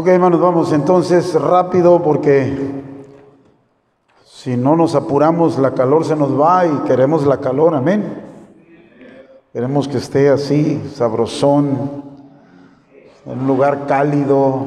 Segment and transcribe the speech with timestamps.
[0.00, 2.56] Ok, hermanos, vamos entonces rápido porque
[4.24, 8.22] si no nos apuramos, la calor se nos va y queremos la calor, amén.
[9.52, 12.04] Queremos que esté así, sabrosón,
[13.26, 14.66] en un lugar cálido.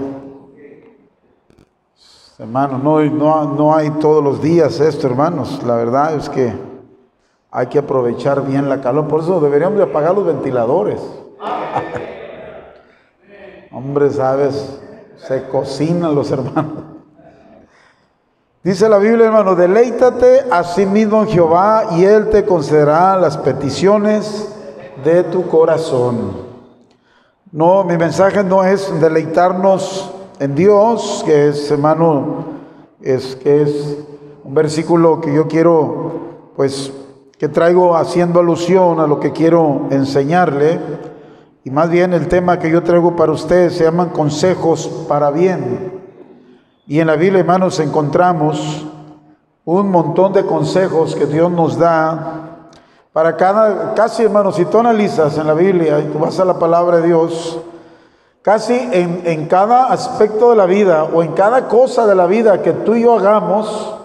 [2.37, 5.63] Hermanos, no, no, no hay todos los días esto, hermanos.
[5.63, 6.51] La verdad es que
[7.51, 9.07] hay que aprovechar bien la calor.
[9.07, 10.99] Por eso deberíamos de apagar los ventiladores.
[13.71, 14.81] Hombre, sabes,
[15.27, 16.83] se cocinan los hermanos.
[18.63, 23.37] Dice la Biblia, hermano, deleítate a sí mismo en Jehová y Él te concederá las
[23.37, 24.53] peticiones
[25.03, 26.51] de tu corazón.
[27.51, 32.45] No, mi mensaje no es deleitarnos en Dios, que es, hermano,
[33.01, 33.97] es que es
[34.43, 36.11] un versículo que yo quiero,
[36.55, 36.91] pues,
[37.37, 40.79] que traigo haciendo alusión a lo que quiero enseñarle.
[41.63, 46.01] Y más bien el tema que yo traigo para ustedes se llaman consejos para bien.
[46.87, 48.85] Y en la Biblia, hermanos, encontramos
[49.63, 52.41] un montón de consejos que Dios nos da
[53.13, 56.57] para cada, casi hermanos, si tú analizas en la Biblia y tú vas a la
[56.57, 57.59] palabra de Dios,
[58.41, 62.61] casi en, en cada aspecto de la vida o en cada cosa de la vida
[62.61, 64.00] que tú y yo hagamos,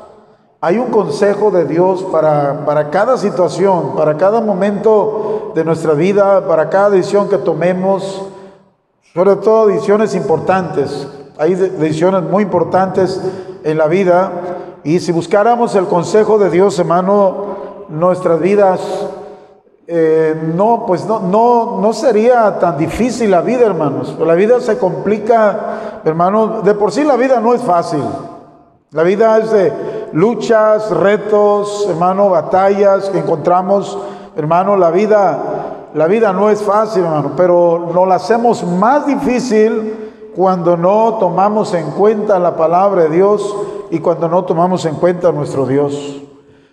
[0.67, 6.45] hay un consejo de Dios para, para cada situación, para cada momento de nuestra vida,
[6.49, 8.27] para cada decisión que tomemos,
[9.15, 11.07] sobre todo decisiones importantes.
[11.39, 13.23] Hay decisiones muy importantes
[13.63, 14.33] en la vida
[14.83, 18.81] y si buscáramos el consejo de Dios, hermano, nuestras vidas,
[19.87, 24.19] eh, no, pues no, no, no sería tan difícil la vida, hermanos.
[24.19, 26.65] La vida se complica, hermanos.
[26.65, 28.03] De por sí la vida no es fácil.
[28.91, 33.99] La vida es de luchas, retos, hermano, batallas que encontramos,
[34.37, 34.77] hermano.
[34.77, 35.39] La vida,
[35.95, 41.73] la vida no es fácil, hermano, pero nos la hacemos más difícil cuando no tomamos
[41.75, 43.57] en cuenta la palabra de Dios
[43.91, 46.23] y cuando no tomamos en cuenta a nuestro Dios.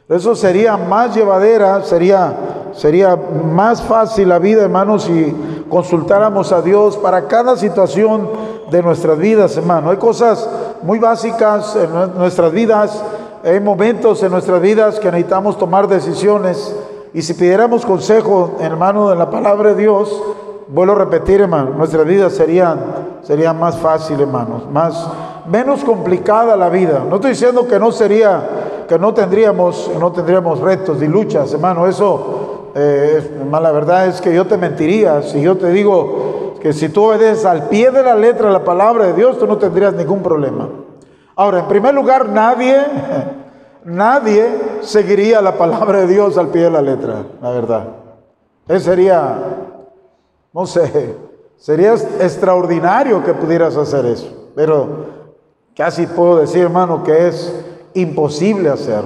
[0.10, 2.36] Eso sería más llevadera, sería,
[2.74, 8.30] sería más fácil la vida, hermanos, si consultáramos a Dios para cada situación
[8.70, 9.92] de nuestras vidas, hermano.
[9.92, 10.50] Hay cosas
[10.82, 13.02] muy básicas en nuestras vidas,
[13.44, 16.76] hay momentos en nuestras vidas que necesitamos tomar decisiones.
[17.14, 20.22] Y si pidiéramos consejo, hermano, de la palabra de Dios,
[20.70, 22.80] vuelvo a repetir, hermano, nuestras vidas serían,
[23.22, 25.08] serían más fácil, hermanos, más,
[25.48, 27.04] menos complicada la vida.
[27.08, 31.86] No estoy diciendo que no sería que no tendríamos, no tendríamos retos y luchas, hermano.
[31.86, 36.88] Eso, eh, la verdad es que yo te mentiría si yo te digo que si
[36.90, 40.24] tú obedeces al pie de la letra la palabra de Dios, tú no tendrías ningún
[40.24, 40.70] problema.
[41.36, 42.78] Ahora, en primer lugar, nadie,
[43.86, 44.48] nadie
[44.82, 47.88] seguiría la palabra de Dios al pie de la letra, la verdad.
[48.80, 49.36] Sería,
[50.54, 51.16] no sé,
[51.58, 54.88] sería extraordinario que pudieras hacer eso, pero
[55.76, 57.66] casi puedo decir, hermano, que es
[57.96, 59.04] imposible hacer,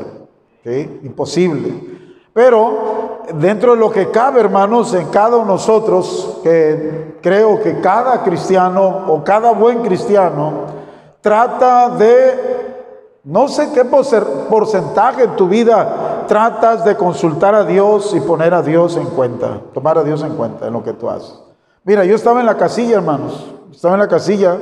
[1.03, 1.97] imposible.
[2.33, 7.79] Pero dentro de lo que cabe, hermanos, en cada uno de nosotros, que creo que
[7.79, 10.77] cada cristiano o cada buen cristiano
[11.21, 18.19] trata de, no sé qué porcentaje en tu vida tratas de consultar a Dios y
[18.19, 21.39] poner a Dios en cuenta, tomar a Dios en cuenta en lo que tú haces.
[21.83, 24.57] Mira, yo estaba en la casilla, hermanos, estaba en la casilla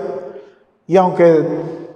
[0.87, 1.43] y aunque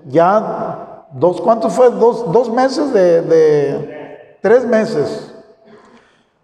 [0.06, 1.90] ya dos, ¿cuánto fue?
[1.92, 5.36] Dos, dos meses de, tres meses.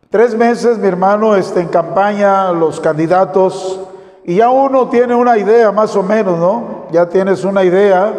[0.09, 3.79] Tres meses, mi hermano, este, en campaña, los candidatos,
[4.27, 6.85] y ya uno tiene una idea más o menos, ¿no?
[6.91, 8.11] Ya tienes una idea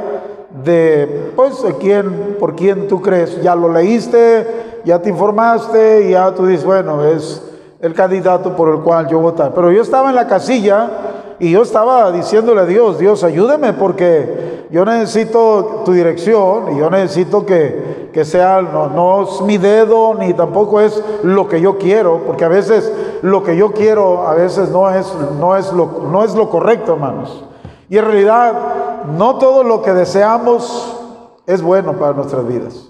[0.65, 3.43] de, pues, quién, por quién tú crees.
[3.43, 4.47] Ya lo leíste,
[4.85, 7.43] ya te informaste, y ya tú dices, bueno, es
[7.81, 9.53] el candidato por el cual yo votar.
[9.53, 10.89] Pero yo estaba en la casilla
[11.41, 16.89] y yo estaba diciéndole a Dios, Dios, ayúdeme porque yo necesito tu dirección y yo
[16.89, 21.79] necesito que, que sea, no, no, es mi dedo ni tampoco es lo que yo
[21.79, 22.91] quiero, porque a veces
[23.23, 26.95] lo que yo quiero a veces no es, no es, lo, no es lo correcto,
[26.95, 27.45] hermanos.
[27.89, 28.53] Y en realidad
[29.17, 30.97] no todo lo que deseamos
[31.47, 32.89] es bueno para nuestras vidas.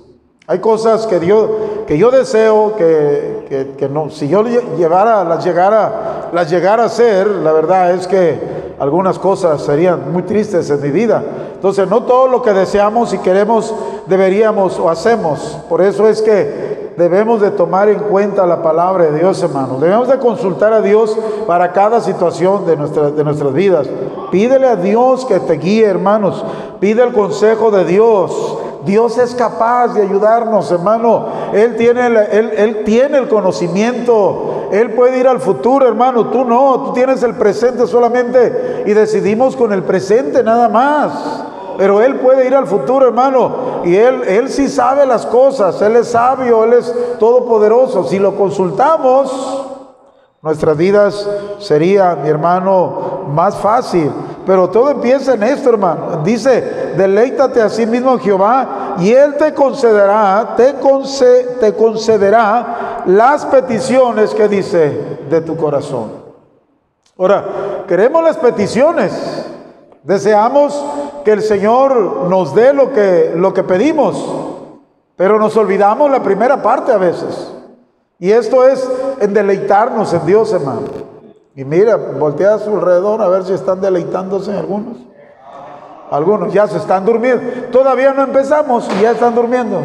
[0.49, 1.51] Hay cosas que, Dios,
[1.87, 7.27] que yo deseo que, que, no, si yo llevara, las, llegara, las llegara a hacer,
[7.27, 11.23] la verdad es que algunas cosas serían muy tristes en mi vida.
[11.55, 13.75] Entonces, no todo lo que deseamos y queremos
[14.07, 15.59] deberíamos o hacemos.
[15.69, 19.81] Por eso es que debemos de tomar en cuenta la palabra de Dios, hermanos.
[19.81, 21.17] Debemos de consultar a Dios
[21.47, 23.89] para cada situación de, nuestra, de nuestras vidas.
[24.31, 26.45] Pídele a Dios que te guíe, hermanos.
[26.81, 28.59] Pide el consejo de Dios.
[28.85, 32.17] Dios es capaz de ayudarnos, hermano, Él tiene, él,
[32.57, 34.69] él tiene el conocimiento.
[34.71, 36.29] Él puede ir al futuro, hermano.
[36.29, 41.56] Tú no, tú tienes el presente solamente y decidimos con el presente nada más.
[41.77, 43.83] Pero Él puede ir al futuro, hermano.
[43.85, 45.81] Y Él, Él sí sabe las cosas.
[45.83, 48.05] Él es sabio, Él es todopoderoso.
[48.05, 49.67] Si lo consultamos,
[50.43, 51.29] nuestras vidas
[51.59, 54.11] sería, mi hermano, más fácil.
[54.47, 56.21] Pero todo empieza en esto, hermano.
[56.23, 60.75] Dice, deleítate a sí mismo Jehová y Él te concederá, te,
[61.61, 66.13] te concederá las peticiones que dice de tu corazón.
[67.19, 69.13] Ahora, queremos las peticiones.
[70.05, 70.81] Deseamos
[71.27, 74.25] que el Señor nos dé lo que, lo que pedimos,
[75.17, 77.53] pero nos olvidamos la primera parte a veces.
[78.21, 78.89] Y esto es
[79.21, 80.83] en deleitarnos en Dios, hermano.
[81.57, 84.99] Y mira, voltea a su alrededor a ver si están deleitándose algunos.
[86.13, 87.43] Algunos ya se están durmiendo.
[87.73, 89.81] Todavía no empezamos y ya están durmiendo.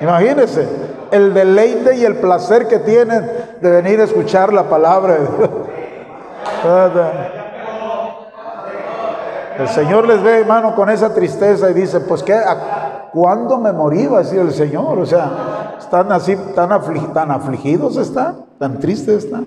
[0.00, 0.66] Imagínense
[1.10, 3.30] el deleite y el placer que tienen
[3.60, 5.50] de venir a escuchar la palabra de Dios.
[9.58, 12.38] El Señor les ve, hermano, con esa tristeza y dice, pues ¿qué?
[13.12, 14.06] ¿Cuándo me morí?
[14.06, 14.98] Va a decir el Señor.
[14.98, 16.68] O sea, están así, tan,
[17.12, 19.46] tan afligidos están, tan tristes están.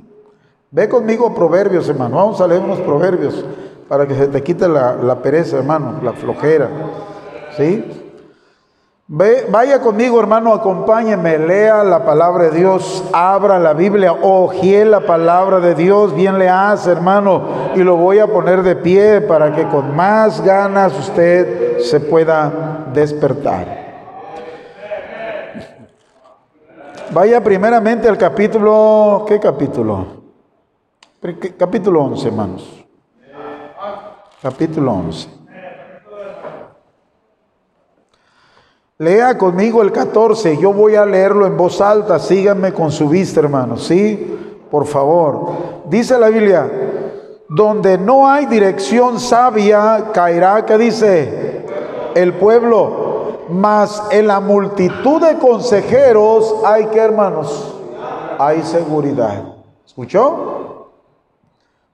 [0.72, 2.18] Ve conmigo Proverbios, hermano.
[2.18, 3.46] Vamos a leer unos Proverbios
[3.88, 6.70] para que se te quite la, la pereza, hermano, la flojera.
[7.58, 7.99] ¿Sí?
[9.10, 15.60] Vaya conmigo, hermano, acompáñeme, lea la palabra de Dios, abra la Biblia, ojie la palabra
[15.60, 19.68] de Dios, bien le hace, hermano, y lo voy a poner de pie para que
[19.68, 23.80] con más ganas usted se pueda despertar.
[27.12, 30.20] Vaya primeramente al capítulo, ¿qué capítulo?
[31.58, 32.86] Capítulo 11, hermanos.
[34.40, 35.39] Capítulo 11.
[39.02, 43.40] Lea conmigo el 14, yo voy a leerlo en voz alta, síganme con su vista,
[43.40, 44.58] hermanos, ¿sí?
[44.70, 45.52] Por favor.
[45.86, 46.70] Dice la Biblia,
[47.48, 51.66] donde no hay dirección sabia, caerá, ¿qué dice?
[52.14, 57.80] El pueblo, mas en la multitud de consejeros hay que, hermanos,
[58.38, 59.46] hay seguridad.
[59.86, 60.90] ¿Escuchó?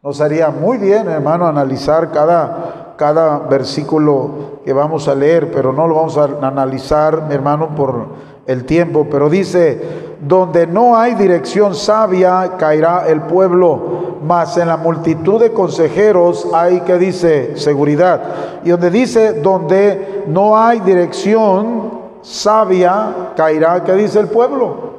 [0.02, 2.65] Nos haría muy bien, hermano, analizar cada
[2.98, 8.08] cada versículo que vamos a leer, pero no lo vamos a analizar, mi hermano, por
[8.46, 9.08] el tiempo.
[9.10, 15.52] Pero dice, donde no hay dirección sabia, caerá el pueblo, mas en la multitud de
[15.52, 18.22] consejeros hay que dice seguridad.
[18.64, 24.96] Y donde dice, donde no hay dirección sabia, caerá, que dice el pueblo.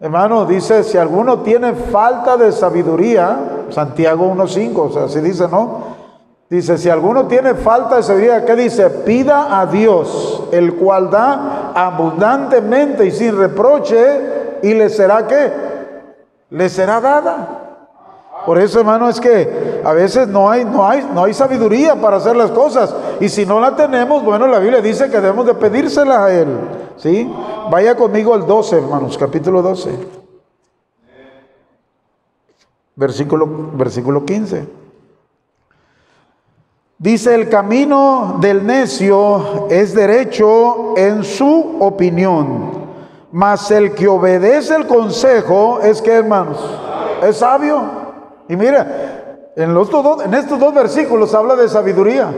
[0.00, 3.38] Hermano, dice, si alguno tiene falta de sabiduría,
[3.70, 5.93] Santiago 1.5, o sea, así dice, ¿no?
[6.50, 8.90] Dice, si alguno tiene falta de sabiduría, ¿qué dice?
[8.90, 15.52] Pida a Dios, el cual da abundantemente y sin reproche, y le será qué?
[16.50, 17.60] Le será dada.
[18.44, 22.18] Por eso, hermano, es que a veces no hay, no hay, no hay sabiduría para
[22.18, 22.94] hacer las cosas.
[23.20, 26.48] Y si no la tenemos, bueno, la Biblia dice que debemos de pedírsela a Él.
[26.96, 27.32] ¿Sí?
[27.70, 29.90] Vaya conmigo al 12, hermanos, capítulo 12.
[32.96, 34.83] Versículo, versículo 15.
[36.98, 42.70] Dice, el camino del necio es derecho en su opinión,
[43.32, 46.58] mas el que obedece el consejo es que, hermanos,
[47.22, 47.82] es sabio.
[48.48, 49.90] Y mira, en, los
[50.24, 52.32] en estos dos versículos habla de sabiduría.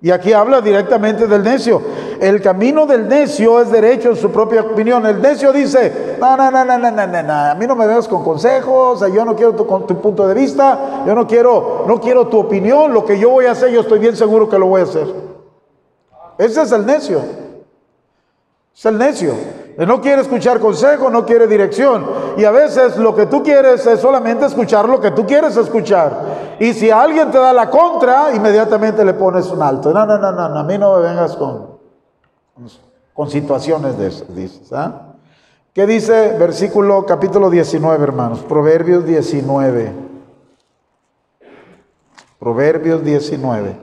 [0.00, 1.80] Y aquí habla directamente del necio.
[2.24, 5.04] El camino del necio es derecho en su propia opinión.
[5.04, 8.08] El necio dice, no, no, no, no, no, no, no, a mí no me veas
[8.08, 12.28] con consejos, yo no quiero tu, tu punto de vista, yo no quiero, no quiero
[12.28, 14.80] tu opinión, lo que yo voy a hacer, yo estoy bien seguro que lo voy
[14.80, 15.06] a hacer.
[16.38, 17.20] Ese es el necio.
[18.74, 19.34] Es el necio.
[19.76, 22.06] No quiere escuchar consejo, no quiere dirección.
[22.38, 26.56] Y a veces lo que tú quieres es solamente escuchar lo que tú quieres escuchar.
[26.58, 29.92] Y si alguien te da la contra, inmediatamente le pones un alto.
[29.92, 31.73] No, no, no, no, a mí no me vengas con,
[33.12, 34.72] con situaciones de eso, dices.
[34.72, 35.14] ¿ah?
[35.72, 38.40] ¿Qué dice versículo capítulo 19, hermanos?
[38.40, 39.92] Proverbios 19.
[42.38, 43.76] Proverbios 19.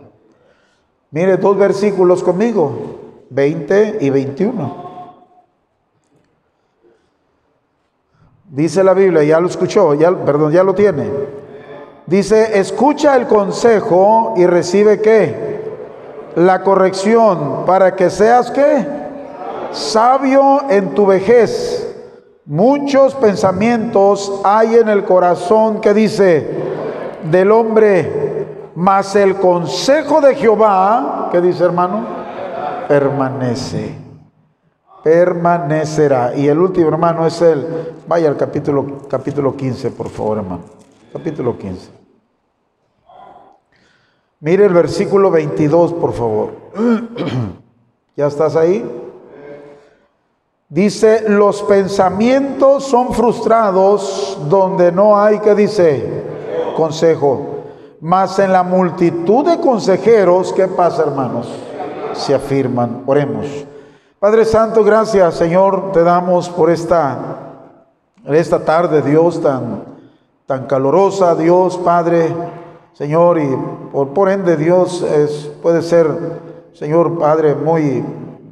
[1.12, 4.92] Mire dos versículos conmigo, 20 y 21.
[8.50, 11.10] Dice la Biblia, ya lo escuchó, perdón, ya lo tiene.
[12.06, 15.71] Dice, escucha el consejo y recibe qué?
[16.36, 18.86] La corrección para que seas qué?
[19.72, 21.88] Sabio en tu vejez.
[22.46, 26.50] Muchos pensamientos hay en el corazón que dice
[27.30, 32.06] del hombre, mas el consejo de Jehová, ¿qué dice hermano?
[32.88, 33.96] Permanece.
[35.04, 36.36] permanecerá.
[36.36, 37.66] Y el último, hermano, es el,
[38.08, 40.62] vaya al capítulo, capítulo 15, por favor, hermano.
[41.14, 42.01] Capítulo 15.
[44.42, 46.50] Mire el versículo 22, por favor.
[48.18, 48.84] ¿Ya estás ahí?
[50.68, 56.24] Dice, los pensamientos son frustrados donde no hay, que dice?
[56.76, 57.66] Consejo.
[58.02, 61.48] Mas en la multitud de consejeros, ¿qué pasa, hermanos?
[62.14, 63.04] Se afirman.
[63.06, 63.46] Oremos.
[64.20, 67.38] Padre Santo, gracias, Señor, te damos por esta,
[68.26, 69.84] esta tarde, Dios, tan,
[70.48, 72.34] tan calurosa, Dios, Padre,
[72.94, 73.58] Señor, y
[73.92, 76.08] por, por ende, Dios, es, puede ser,
[76.74, 78.04] Señor, Padre, muy,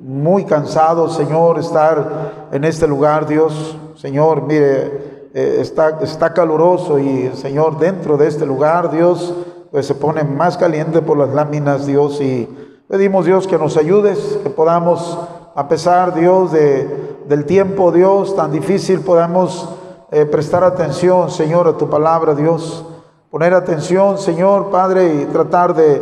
[0.01, 3.77] muy cansado, Señor, estar en este lugar, Dios.
[3.95, 9.33] Señor, mire, eh, está, está caluroso y, Señor, dentro de este lugar, Dios,
[9.71, 12.47] pues se pone más caliente por las láminas, Dios, y
[12.87, 15.17] pedimos, Dios, que nos ayudes, que podamos
[15.59, 19.67] a pesar, Dios, de, del tiempo, Dios, tan difícil, podamos
[20.09, 22.85] eh, prestar atención, Señor, a tu palabra, Dios.
[23.29, 26.01] Poner atención, Señor, Padre, y tratar de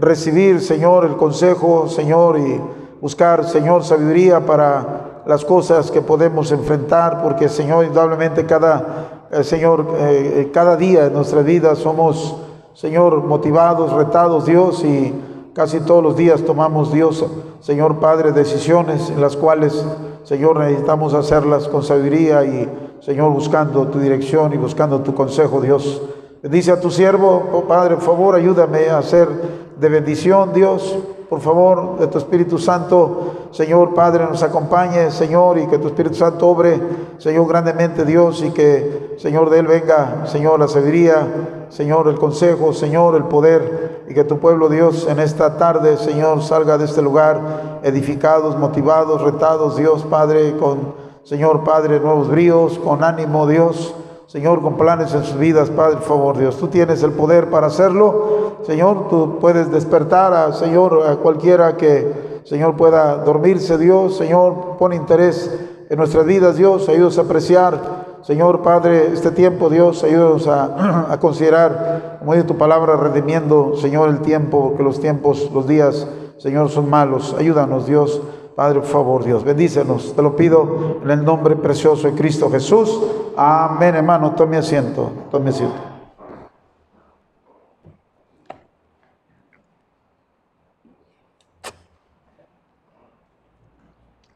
[0.00, 2.60] recibir, Señor, el consejo, Señor, y
[3.00, 9.86] buscar, Señor, sabiduría para las cosas que podemos enfrentar, porque, Señor, indudablemente cada, eh, Señor,
[9.98, 12.38] eh, cada día en nuestra vida somos,
[12.72, 15.14] Señor, motivados, retados, Dios, y
[15.54, 17.24] casi todos los días tomamos, Dios,
[17.60, 19.86] Señor Padre, decisiones en las cuales,
[20.24, 22.68] Señor, necesitamos hacerlas con sabiduría y,
[23.00, 26.02] Señor, buscando tu dirección y buscando tu consejo, Dios.
[26.44, 29.28] Dice a tu siervo, oh Padre, por favor, ayúdame a ser
[29.76, 30.96] de bendición, Dios
[31.28, 36.14] por favor, de tu Espíritu Santo, Señor Padre, nos acompañe, Señor, y que tu Espíritu
[36.14, 36.80] Santo obre,
[37.18, 41.26] Señor, grandemente, Dios, y que, Señor, de Él venga, Señor, la sabiduría,
[41.70, 46.42] Señor, el consejo, Señor, el poder, y que tu pueblo, Dios, en esta tarde, Señor,
[46.42, 53.02] salga de este lugar edificados, motivados, retados, Dios, Padre, con, Señor, Padre, nuevos bríos, con
[53.02, 53.94] ánimo, Dios.
[54.34, 56.56] Señor, con planes en sus vidas, Padre, por favor, Dios.
[56.56, 58.56] Tú tienes el poder para hacerlo.
[58.66, 64.16] Señor, tú puedes despertar a, Señor, a cualquiera que, Señor, pueda dormirse, Dios.
[64.16, 65.56] Señor, pon interés
[65.88, 66.88] en nuestras vidas, Dios.
[66.88, 70.02] Ayúdanos a apreciar, Señor, Padre, este tiempo, Dios.
[70.02, 75.48] Ayúdanos a, a considerar, como dice tu palabra, redimiendo, Señor, el tiempo, que los tiempos,
[75.54, 77.36] los días, Señor, son malos.
[77.38, 78.20] Ayúdanos, Dios.
[78.54, 80.14] Padre, por favor, Dios, bendícenos.
[80.14, 83.00] Te lo pido en el nombre precioso de Cristo Jesús.
[83.36, 84.32] Amén, hermano.
[84.32, 85.10] Tome asiento.
[85.30, 85.74] Tome asiento.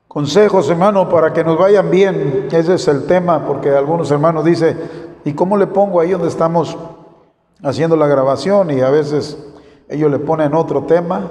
[0.08, 2.48] Consejos, hermano, para que nos vayan bien.
[2.50, 4.76] Ese es el tema, porque algunos hermanos dicen,
[5.24, 6.76] ¿y cómo le pongo ahí donde estamos
[7.62, 8.72] haciendo la grabación?
[8.72, 9.38] Y a veces
[9.88, 11.30] ellos le ponen otro tema.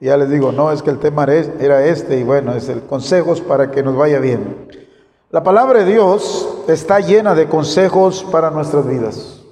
[0.00, 3.42] Ya les digo, no, es que el tema era este y bueno, es el consejos
[3.42, 4.66] para que nos vaya bien.
[5.30, 9.42] La palabra de Dios está llena de consejos para nuestras vidas.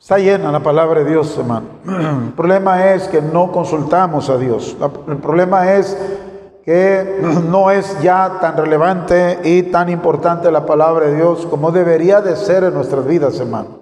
[0.00, 1.66] Está llena la palabra de Dios, hermano.
[2.26, 4.76] El problema es que no consultamos a Dios.
[5.08, 5.96] El problema es
[6.64, 12.20] que no es ya tan relevante y tan importante la palabra de Dios como debería
[12.20, 13.78] de ser en nuestras vidas, hermano.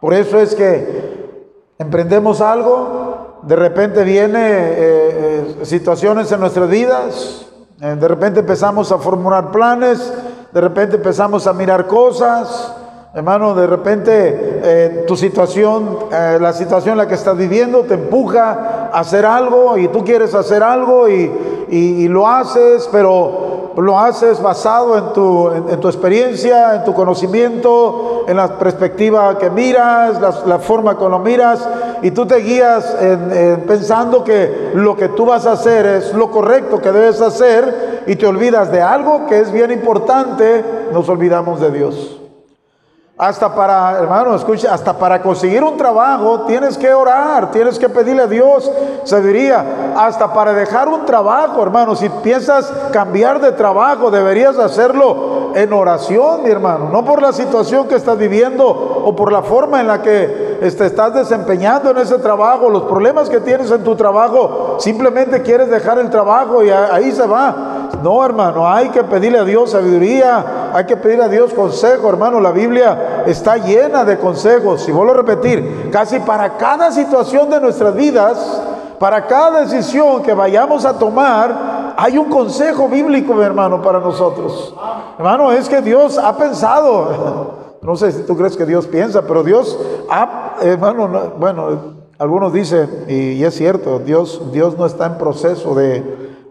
[0.00, 1.34] Por eso es que
[1.78, 3.03] emprendemos algo,
[3.46, 7.46] de repente viene eh, eh, situaciones en nuestras vidas,
[7.80, 10.12] eh, de repente empezamos a formular planes,
[10.52, 12.74] de repente empezamos a mirar cosas,
[13.14, 19.00] hermano, de repente tu situación, la situación en la que estás viviendo te empuja a
[19.00, 21.30] hacer algo y tú quieres hacer algo y,
[21.76, 28.36] y lo haces, pero lo haces basado en tu, en, experiencia, en tu conocimiento, en
[28.36, 31.66] la perspectiva que miras, la, forma como lo miras,
[32.02, 32.96] y tú te guías
[33.66, 38.16] pensando que lo que tú vas a hacer es lo correcto que debes hacer y
[38.16, 42.23] te olvidas de algo que es bien importante, nos olvidamos de Dios.
[43.16, 48.22] Hasta para, hermano, escucha, hasta para conseguir un trabajo tienes que orar, tienes que pedirle
[48.22, 48.68] a Dios
[49.04, 49.94] sabiduría.
[49.96, 56.42] Hasta para dejar un trabajo, hermano, si piensas cambiar de trabajo, deberías hacerlo en oración,
[56.42, 56.88] mi hermano.
[56.88, 60.86] No por la situación que estás viviendo o por la forma en la que este,
[60.86, 64.76] estás desempeñando en ese trabajo, los problemas que tienes en tu trabajo.
[64.80, 67.90] Simplemente quieres dejar el trabajo y ahí se va.
[68.02, 70.44] No, hermano, hay que pedirle a Dios sabiduría,
[70.74, 72.40] hay que pedirle a Dios consejo, hermano.
[72.40, 77.60] La Biblia está llena de consejos, y vuelvo a repetir, casi para cada situación de
[77.60, 78.60] nuestras vidas,
[78.98, 84.74] para cada decisión que vayamos a tomar, hay un consejo bíblico, mi hermano, para nosotros.
[85.16, 89.44] Hermano, es que Dios ha pensado, no sé si tú crees que Dios piensa, pero
[89.44, 89.78] Dios
[90.10, 96.02] ha, hermano, bueno, algunos dicen, y, es cierto, Dios, Dios no está en proceso de,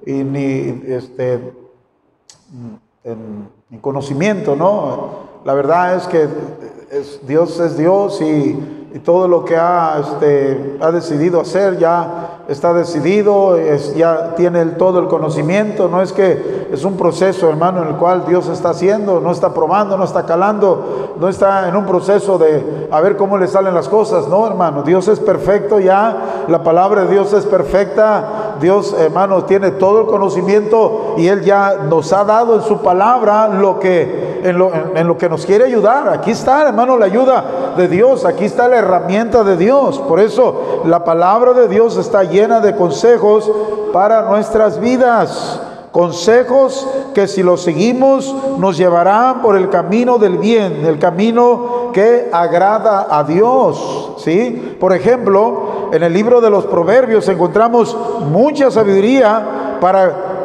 [0.05, 1.51] ni este,
[3.03, 3.49] en,
[3.81, 5.23] conocimiento, ¿no?
[5.45, 6.27] La verdad es que
[7.23, 13.57] Dios es Dios y, todo lo que ha, este, ha decidido hacer ya está decidido,
[13.57, 17.95] es, ya tiene todo el conocimiento, no es que es un proceso, hermano, en el
[17.95, 22.37] cual Dios está haciendo, no está probando, no está calando, no está en un proceso
[22.37, 26.61] de a ver cómo le salen las cosas, no, hermano, Dios es perfecto ya, la
[26.63, 32.11] palabra de Dios es perfecta, Dios, hermano, tiene todo el conocimiento y Él ya nos
[32.13, 36.09] ha dado en su palabra lo que, en lo, en lo que nos quiere ayudar.
[36.09, 40.81] Aquí está, hermano, la ayuda de Dios, aquí está la herramienta de Dios, por eso
[40.85, 43.51] la palabra de Dios está llena de consejos
[43.91, 45.61] para nuestras vidas.
[45.91, 52.29] Consejos que si los seguimos nos llevarán por el camino del bien, el camino que
[52.33, 54.15] agrada a Dios.
[54.17, 54.75] ¿sí?
[54.79, 57.95] Por ejemplo, en el libro de los Proverbios encontramos
[58.31, 60.43] mucha sabiduría para,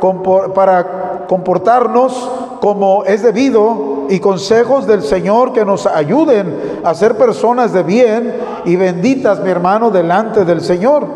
[0.55, 7.73] para comportarnos como es debido y consejos del Señor que nos ayuden a ser personas
[7.73, 8.35] de bien
[8.67, 11.07] y benditas, mi hermano, delante del Señor.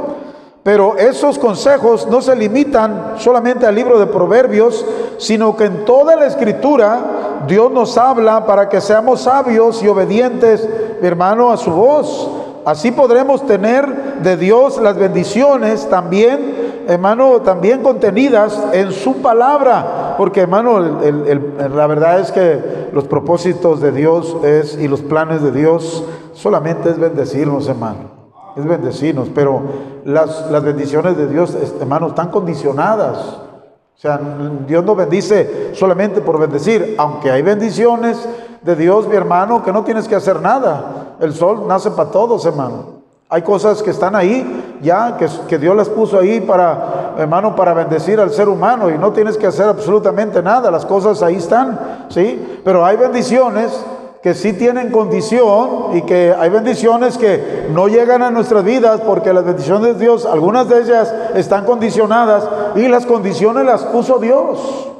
[0.62, 4.82] Pero esos consejos no se limitan solamente al libro de Proverbios,
[5.18, 10.66] sino que en toda la escritura Dios nos habla para que seamos sabios y obedientes,
[11.02, 12.41] hermano, a su voz.
[12.64, 20.14] Así podremos tener de Dios las bendiciones también, hermano, también contenidas en su palabra.
[20.16, 25.50] Porque, hermano, la verdad es que los propósitos de Dios es, y los planes de
[25.50, 26.04] Dios
[26.34, 28.22] solamente es bendecirnos, hermano
[28.56, 29.62] es bendecirnos, pero
[30.04, 33.18] las, las bendiciones de Dios, hermanos, están condicionadas.
[33.18, 34.20] O sea,
[34.66, 38.28] Dios no bendice solamente por bendecir, aunque hay bendiciones
[38.62, 41.01] de Dios, mi hermano, que no tienes que hacer nada.
[41.22, 43.02] El sol nace para todos, hermano.
[43.28, 48.18] Hay cosas que están ahí ya, que, Dios las puso ahí para, hermano, para bendecir
[48.18, 50.68] al ser humano y no tienes que hacer absolutamente nada.
[50.68, 52.60] Las cosas ahí están, ¿sí?
[52.64, 53.72] Pero hay bendiciones
[54.20, 59.32] que sí tienen condición y que hay bendiciones que no llegan a nuestras vidas porque
[59.32, 64.91] las bendiciones de Dios, algunas de ellas están condicionadas y las condiciones las puso Dios.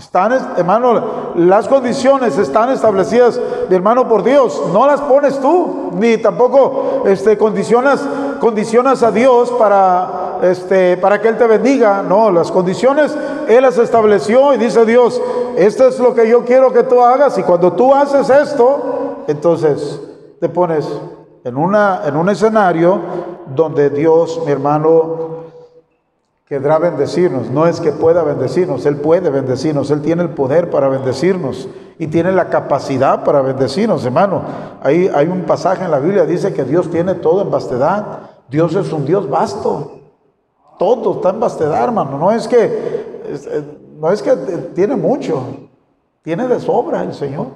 [0.00, 4.62] Están, hermano, las condiciones están establecidas, mi hermano, por Dios.
[4.72, 8.02] No las pones tú, ni tampoco este, condicionas,
[8.40, 12.02] condicionas a Dios para, este, para que Él te bendiga.
[12.02, 13.14] No, las condiciones
[13.46, 15.20] Él las estableció y dice Dios,
[15.54, 17.36] esto es lo que yo quiero que tú hagas.
[17.36, 20.00] Y cuando tú haces esto, entonces
[20.40, 20.88] te pones
[21.44, 23.00] en, una, en un escenario
[23.54, 25.49] donde Dios, mi hermano,
[26.50, 27.48] querrá bendecirnos.
[27.48, 32.08] No es que pueda bendecirnos, Él puede bendecirnos, Él tiene el poder para bendecirnos y
[32.08, 34.42] tiene la capacidad para bendecirnos, hermano.
[34.82, 38.30] Ahí hay un pasaje en la Biblia, dice que Dios tiene todo en vastedad.
[38.48, 40.00] Dios es un Dios vasto.
[40.76, 42.18] Todo está en vastedad, hermano.
[42.18, 44.34] No es que, eh, no es que
[44.74, 45.40] tiene mucho,
[46.22, 47.46] tiene de sobra el Señor.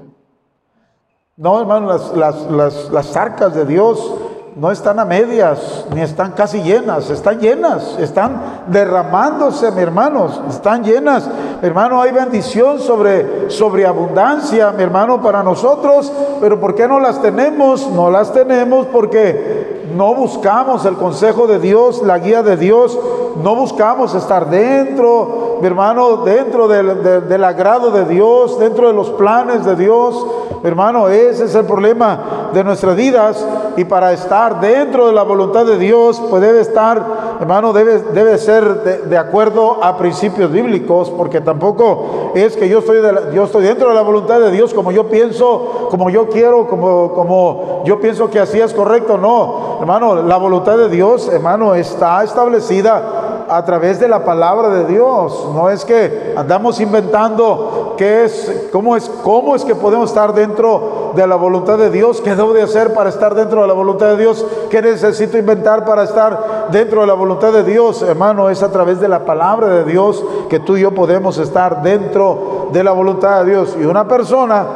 [1.36, 4.14] No, hermano, las, las, las, las arcas de Dios
[4.56, 10.84] no están a medias, ni están casi llenas, están llenas, están derramándose, mi hermanos, están
[10.84, 11.28] llenas.
[11.60, 17.00] Mi hermano, hay bendición sobre, sobre abundancia, mi hermano, para nosotros, pero ¿por qué no
[17.00, 17.90] las tenemos?
[17.90, 22.96] No las tenemos porque no buscamos el consejo de Dios, la guía de Dios,
[23.42, 29.64] no buscamos estar dentro, hermano, dentro del, del agrado de Dios, dentro de los planes
[29.64, 30.26] de Dios.
[30.62, 33.46] Hermano, ese es el problema de nuestras vidas
[33.76, 38.38] y para estar dentro de la voluntad de Dios, pues debe estar, hermano, debe, debe
[38.38, 43.64] ser de, acuerdo a principios bíblicos, porque tampoco es que yo estoy, de yo estoy
[43.64, 48.00] dentro de la voluntad de Dios como yo pienso, como yo quiero, como, como yo
[48.00, 49.18] pienso que así es correcto.
[49.18, 54.86] No, hermano, la voluntad de Dios, hermano, está establecida a través de la palabra de
[54.86, 55.48] Dios.
[55.52, 61.12] No es que andamos inventando qué es, cómo es, cómo es que podemos estar dentro
[61.14, 64.08] de la voluntad de Dios, qué debo de hacer para estar dentro de la voluntad
[64.08, 68.02] de Dios, qué necesito inventar para estar dentro de la voluntad de Dios.
[68.02, 71.82] Hermano, es a través de la palabra de Dios que tú y yo podemos estar
[71.82, 73.76] dentro de la voluntad de Dios.
[73.80, 74.66] Y una persona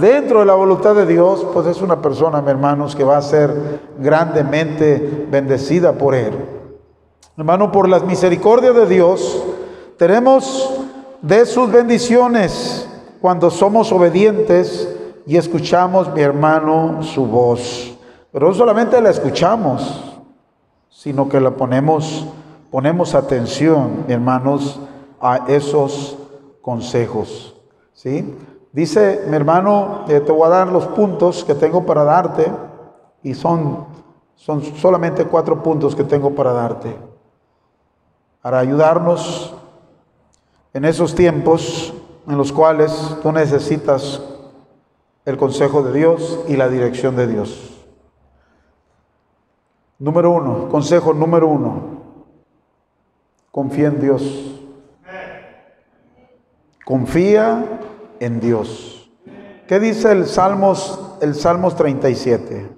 [0.00, 3.80] dentro de la voluntad de Dios, pues es una persona, hermanos, que va a ser
[3.98, 6.55] grandemente bendecida por Él.
[7.38, 9.44] Hermano, por las misericordias de Dios,
[9.98, 10.70] tenemos
[11.20, 12.88] de sus bendiciones
[13.20, 14.88] cuando somos obedientes
[15.26, 17.94] y escuchamos, mi hermano, su voz.
[18.32, 20.18] Pero no solamente la escuchamos,
[20.88, 22.26] sino que la ponemos,
[22.70, 24.80] ponemos atención, hermanos,
[25.20, 26.16] a esos
[26.62, 27.54] consejos.
[27.92, 28.34] ¿Sí?
[28.72, 32.50] Dice mi hermano, eh, te voy a dar los puntos que tengo para darte,
[33.22, 33.84] y son,
[34.36, 37.15] son solamente cuatro puntos que tengo para darte
[38.46, 39.56] para ayudarnos
[40.72, 41.92] en esos tiempos
[42.28, 44.22] en los cuales tú necesitas
[45.24, 47.84] el consejo de Dios y la dirección de Dios.
[49.98, 52.02] Número uno, consejo número uno,
[53.50, 54.62] confía en Dios.
[56.84, 57.80] Confía
[58.20, 59.10] en Dios.
[59.66, 62.70] ¿Qué dice el Salmos, el Salmos 37?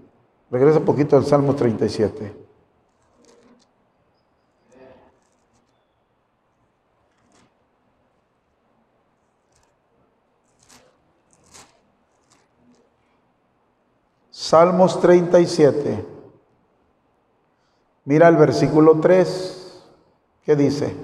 [0.51, 2.48] Regresa un poquito al Salmos 37.
[14.49, 16.07] Salmos 37.
[18.07, 19.85] Mira el versículo 3.
[20.43, 20.97] ¿Qué dice?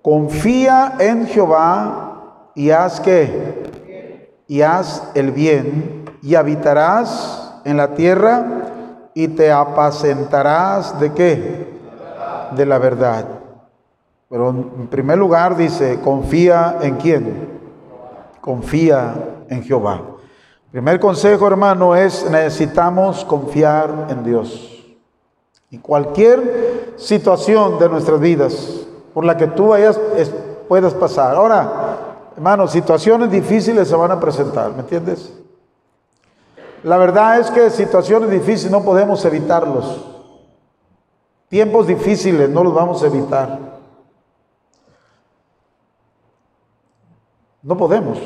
[0.00, 9.10] Confía en Jehová y haz que y haz el bien y habitarás en la tierra
[9.12, 11.80] y te apacentarás de qué?
[12.54, 13.26] De la verdad.
[14.28, 17.48] Pero en primer lugar dice, confía en quién?
[18.40, 19.14] Confía
[19.48, 20.11] en Jehová.
[20.72, 24.82] Primer consejo, hermano, es necesitamos confiar en Dios.
[25.68, 30.00] Y cualquier situación de nuestras vidas por la que tú vayas,
[30.68, 31.36] puedas pasar.
[31.36, 35.34] Ahora, hermano, situaciones difíciles se van a presentar, ¿me entiendes?
[36.82, 40.06] La verdad es que situaciones difíciles no podemos evitarlos.
[41.50, 43.58] Tiempos difíciles no los vamos a evitar.
[47.62, 48.18] No podemos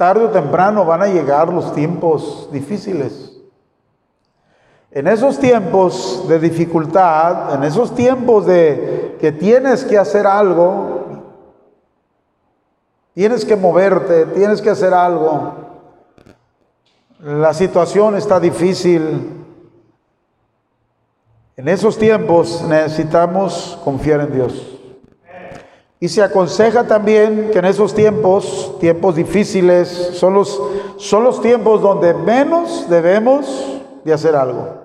[0.00, 3.38] tarde o temprano van a llegar los tiempos difíciles.
[4.90, 11.04] En esos tiempos de dificultad, en esos tiempos de que tienes que hacer algo,
[13.12, 15.52] tienes que moverte, tienes que hacer algo,
[17.22, 19.44] la situación está difícil.
[21.58, 24.69] En esos tiempos necesitamos confiar en Dios.
[26.02, 30.60] Y se aconseja también que en esos tiempos, tiempos difíciles, son los,
[30.96, 34.80] son los tiempos donde menos debemos de hacer algo.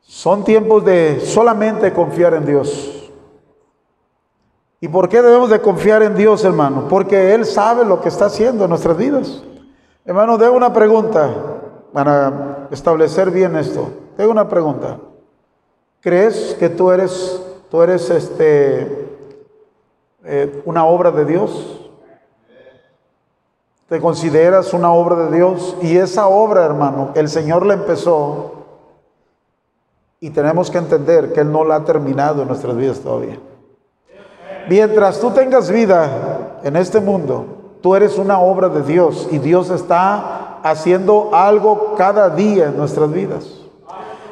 [0.00, 3.10] Son tiempos de solamente confiar en Dios.
[4.80, 6.86] ¿Y por qué debemos de confiar en Dios, hermano?
[6.88, 9.44] Porque Él sabe lo que está haciendo en nuestras vidas.
[10.06, 11.30] Hermano, tengo una pregunta
[11.92, 13.90] para establecer bien esto.
[14.16, 14.98] Tengo una pregunta.
[16.00, 17.40] ¿Crees que tú eres
[17.72, 19.08] Tú eres este,
[20.26, 21.90] eh, una obra de Dios.
[23.88, 25.78] Te consideras una obra de Dios.
[25.80, 28.66] Y esa obra, hermano, el Señor la empezó.
[30.20, 33.38] Y tenemos que entender que Él no la ha terminado en nuestras vidas todavía.
[34.68, 37.46] Mientras tú tengas vida en este mundo,
[37.80, 43.10] tú eres una obra de Dios y Dios está haciendo algo cada día en nuestras
[43.10, 43.62] vidas.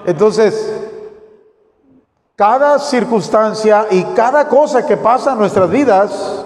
[0.05, 0.80] Entonces,
[2.41, 6.43] cada circunstancia y cada cosa que pasa en nuestras vidas,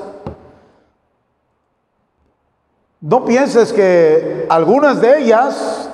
[3.00, 5.88] no pienses que algunas de ellas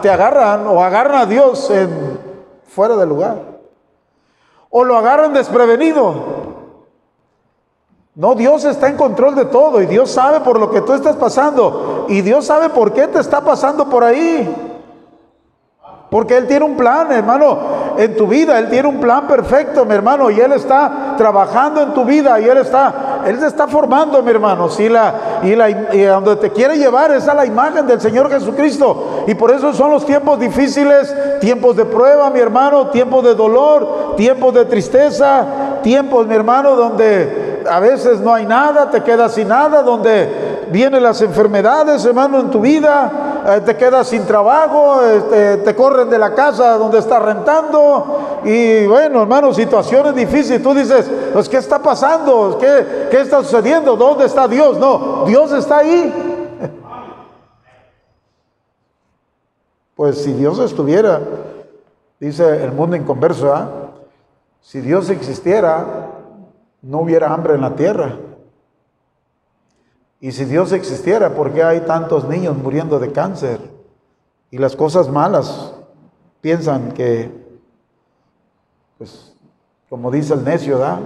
[0.00, 2.18] te agarran o agarran a Dios en,
[2.66, 3.36] fuera del lugar.
[4.70, 6.14] O lo agarran desprevenido.
[8.14, 11.16] No, Dios está en control de todo y Dios sabe por lo que tú estás
[11.16, 14.71] pasando y Dios sabe por qué te está pasando por ahí.
[16.12, 17.58] Porque Él tiene un plan, hermano,
[17.96, 18.58] en tu vida.
[18.58, 20.30] Él tiene un plan perfecto, mi hermano.
[20.30, 22.38] Y Él está trabajando en tu vida.
[22.38, 24.68] Y Él está, Él te está formando, mi hermano.
[24.68, 28.30] Sí, la, y, la, y donde te quiere llevar es a la imagen del Señor
[28.30, 29.24] Jesucristo.
[29.26, 34.14] Y por eso son los tiempos difíciles, tiempos de prueba, mi hermano, tiempos de dolor,
[34.14, 35.46] tiempos de tristeza,
[35.82, 41.02] tiempos, mi hermano, donde a veces no hay nada, te quedas sin nada, donde vienen
[41.02, 43.10] las enfermedades, hermano, en tu vida,
[43.64, 49.22] te quedas sin trabajo, este, te corren de la casa donde estás rentando y bueno,
[49.22, 50.62] hermano, situaciones difíciles.
[50.62, 52.58] Tú dices, pues, ¿qué está pasando?
[52.58, 53.96] ¿Qué, ¿Qué está sucediendo?
[53.96, 54.78] ¿Dónde está Dios?
[54.78, 56.32] No, Dios está ahí.
[59.94, 61.20] Pues si Dios estuviera,
[62.18, 63.68] dice el mundo inconverso, ¿ah?
[64.60, 66.08] si Dios existiera,
[66.80, 68.16] no hubiera hambre en la tierra.
[70.22, 73.58] Y si Dios existiera, ¿por qué hay tantos niños muriendo de cáncer?
[74.52, 75.74] Y las cosas malas
[76.40, 77.28] piensan que,
[78.98, 79.34] pues,
[79.90, 81.00] como dice el necio, ¿da?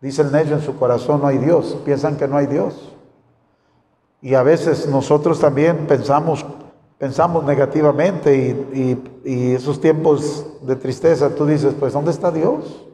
[0.00, 1.76] Dice el necio en su corazón, no hay Dios.
[1.84, 2.94] Piensan que no hay Dios.
[4.22, 6.42] Y a veces nosotros también pensamos,
[6.96, 12.86] pensamos negativamente y, y esos tiempos de tristeza, tú dices, pues, ¿dónde está Dios?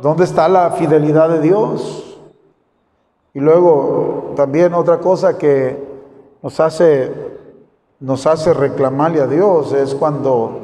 [0.00, 2.13] ¿Dónde está la fidelidad de Dios?
[3.34, 5.76] Y luego también otra cosa que
[6.40, 7.12] nos hace,
[7.98, 10.60] nos hace reclamarle a Dios es cuando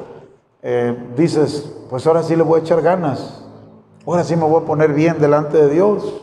[0.62, 3.44] eh, dices, pues ahora sí le voy a echar ganas,
[4.06, 6.22] ahora sí me voy a poner bien delante de Dios.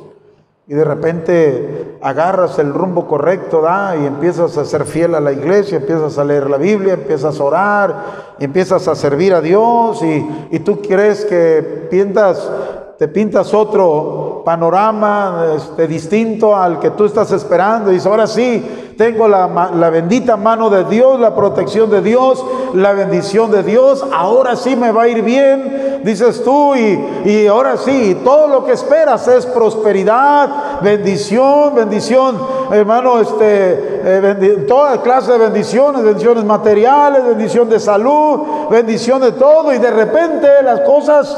[0.69, 3.95] Y de repente agarras el rumbo correcto, ¿da?
[3.95, 7.43] Y empiezas a ser fiel a la iglesia, empiezas a leer la Biblia, empiezas a
[7.43, 12.51] orar, empiezas a servir a Dios y, y tú crees que pintas
[12.97, 17.93] te pintas otro panorama este, distinto al que tú estás esperando.
[17.93, 19.45] Y ahora sí, tengo la,
[19.91, 24.03] bendita mano de Dios, la protección de Dios, la bendición de Dios.
[24.11, 26.73] Ahora sí me va a ir bien, dices tú.
[26.75, 32.39] Y, y ahora sí, todo lo que esperas es prosperidad, bendición, bendición,
[32.71, 38.39] hermano, este, eh, toda clase de bendiciones, bendiciones materiales, bendición de salud,
[38.71, 39.71] bendición de todo.
[39.71, 41.37] Y de repente las cosas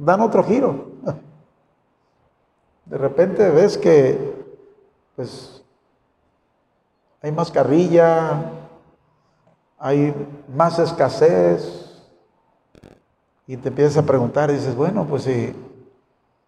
[0.00, 0.86] dan otro giro.
[2.86, 4.34] De repente ves que,
[5.14, 5.62] pues,
[7.22, 8.52] hay más carrilla,
[9.78, 10.14] hay
[10.54, 11.86] más escasez,
[13.46, 15.52] y te empiezas a preguntar y dices, bueno, pues si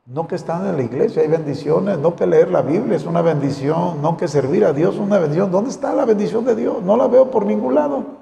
[0.07, 3.23] no que están en la iglesia hay bendiciones, no que leer la Biblia es una
[3.23, 5.51] bendición, no que servir a Dios es una bendición.
[5.51, 6.83] ¿Dónde está la bendición de Dios?
[6.83, 8.22] No la veo por ningún lado.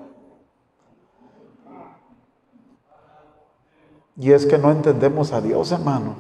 [4.21, 6.15] Y es que no entendemos a Dios, hermano.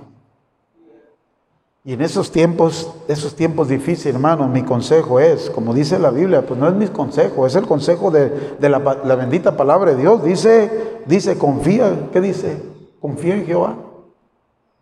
[1.84, 6.46] Y en esos tiempos, esos tiempos difíciles, hermano, mi consejo es, como dice la Biblia,
[6.46, 10.24] pues no es mi consejo, es el consejo de, la, la, bendita palabra de Dios.
[10.24, 12.62] Dice, dice, confía, ¿qué dice?
[13.02, 13.76] Confía en Jehová.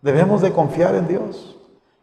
[0.00, 1.56] Debemos de confiar en Dios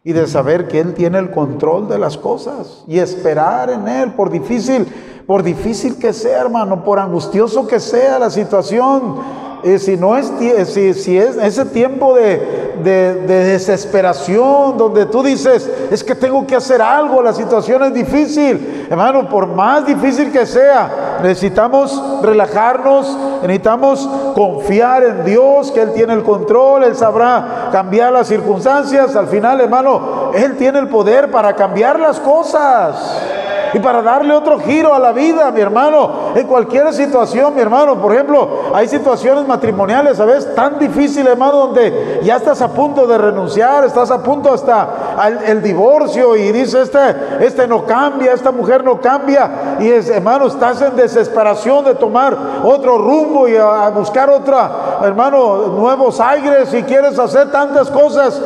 [0.04, 4.12] y de saber que Él tiene el control de las cosas y esperar en Él,
[4.12, 4.86] por difícil,
[5.26, 9.45] por difícil que sea, hermano, por angustioso que sea la situación
[9.78, 10.32] si no es,
[10.68, 16.56] si, si es ese tiempo de, de, desesperación, donde tú dices, es que tengo que
[16.56, 24.08] hacer algo, la situación es difícil, hermano, por más difícil que sea, necesitamos relajarnos, necesitamos
[24.34, 29.60] confiar en Dios, que Él tiene el control, Él sabrá cambiar las circunstancias, al final,
[29.60, 33.35] hermano, Él tiene el poder para cambiar las cosas
[33.76, 37.96] y para darle otro giro a la vida, mi hermano, en cualquier situación, mi hermano.
[38.00, 40.54] Por ejemplo, hay situaciones matrimoniales, ¿sabes?
[40.54, 45.62] Tan difíciles, hermano, donde ya estás a punto de renunciar, estás a punto hasta el,
[45.62, 46.98] divorcio y dice, este,
[47.40, 49.76] este no cambia, esta mujer no cambia.
[49.78, 52.34] Y es, hermano, estás en desesperación de tomar
[52.64, 58.40] otro rumbo y a, a buscar otra, hermano, nuevos aires y quieres hacer tantas cosas.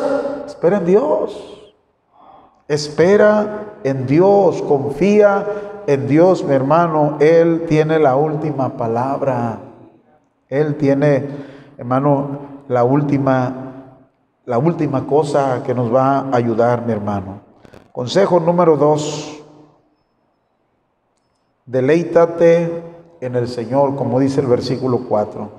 [0.45, 1.60] Espera en Dios.
[2.71, 7.17] Espera en Dios, confía en Dios, mi hermano.
[7.19, 9.59] Él tiene la última palabra.
[10.49, 11.31] Él tiene,
[11.77, 13.97] hermano, la última,
[14.47, 17.41] la última cosa que nos va a ayudar, mi hermano.
[17.91, 19.43] Consejo número dos.
[21.67, 22.85] Deleítate
[23.21, 25.51] en el Señor, como dice el versículo 4.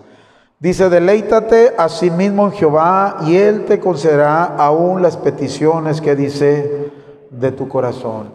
[0.62, 6.15] Dice, deleítate a sí mismo en Jehová y Él te concederá aún las peticiones que
[6.15, 7.01] dice
[7.32, 8.30] de tu corazón.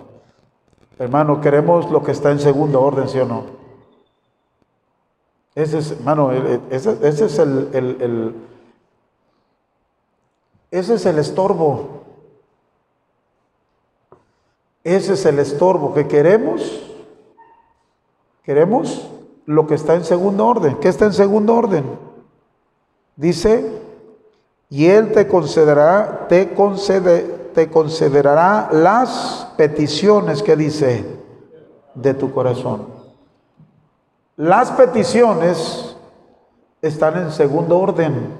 [0.99, 3.45] Hermano, queremos lo que está en segundo orden, ¿sí o no?
[5.55, 6.33] Ese es, hermano,
[6.71, 8.35] ese, es el, el,
[10.71, 12.03] ese es el estorbo.
[14.85, 16.83] Ese es el estorbo que queremos.
[18.43, 19.11] Queremos
[19.47, 20.77] lo que está en segundo orden.
[20.77, 21.85] ¿Qué está en segundo orden?
[23.17, 23.83] Dice,
[24.69, 31.07] y Él te concederá, te concede, te considerará las peticiones que dice
[31.95, 32.87] de tu corazón.
[34.37, 35.97] Las peticiones
[36.83, 38.38] están en segundo orden.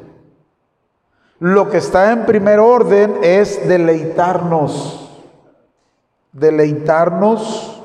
[1.39, 5.11] Lo que está en primer orden es deleitarnos,
[6.33, 7.83] deleitarnos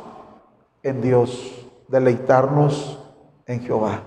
[0.83, 2.99] en Dios, deleitarnos
[3.45, 4.01] en Jehová.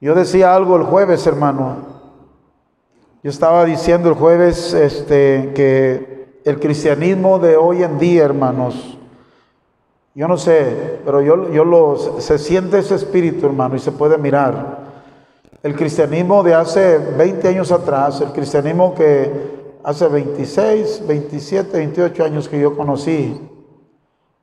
[0.00, 1.89] Yo decía algo el jueves, hermano,
[3.22, 8.98] yo estaba diciendo el jueves este, que el cristianismo de hoy en día, hermanos,
[10.14, 14.16] yo no sé, pero yo, yo lo, se siente ese espíritu, hermano, y se puede
[14.16, 14.80] mirar.
[15.62, 19.30] El cristianismo de hace 20 años atrás, el cristianismo que
[19.84, 23.38] hace 26, 27, 28 años que yo conocí,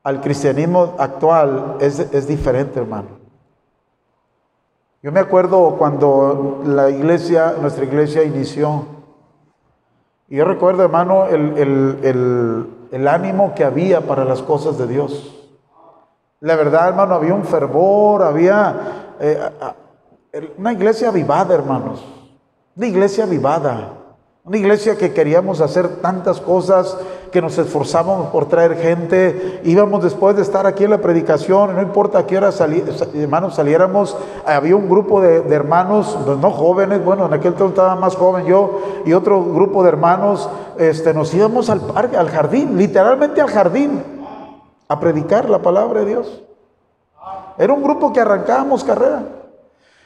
[0.04, 3.27] al cristianismo actual es, es diferente, hermano.
[5.08, 8.84] Yo me acuerdo cuando la iglesia, nuestra iglesia inició,
[10.28, 15.48] y yo recuerdo, hermano, el, ánimo que había para las cosas de Dios.
[16.42, 19.50] La verdad, hermano, había un fervor, había eh,
[20.58, 22.04] una iglesia vivada, hermanos.
[22.76, 23.94] Una iglesia vivada.
[24.44, 26.98] Una iglesia que queríamos hacer tantas cosas
[27.32, 31.82] que nos esforzábamos por traer gente, íbamos después de estar aquí en la predicación, no
[31.82, 32.50] importa a qué hora
[33.14, 37.96] hermanos saliéramos, había un grupo de, hermanos, pues no jóvenes, bueno, en aquel tiempo estaba
[37.96, 42.78] más joven yo y otro grupo de hermanos, este, nos íbamos al parque, al jardín,
[42.78, 44.04] literalmente al jardín,
[44.88, 46.44] a predicar la palabra de Dios.
[47.58, 49.24] Era un grupo que arrancábamos carrera.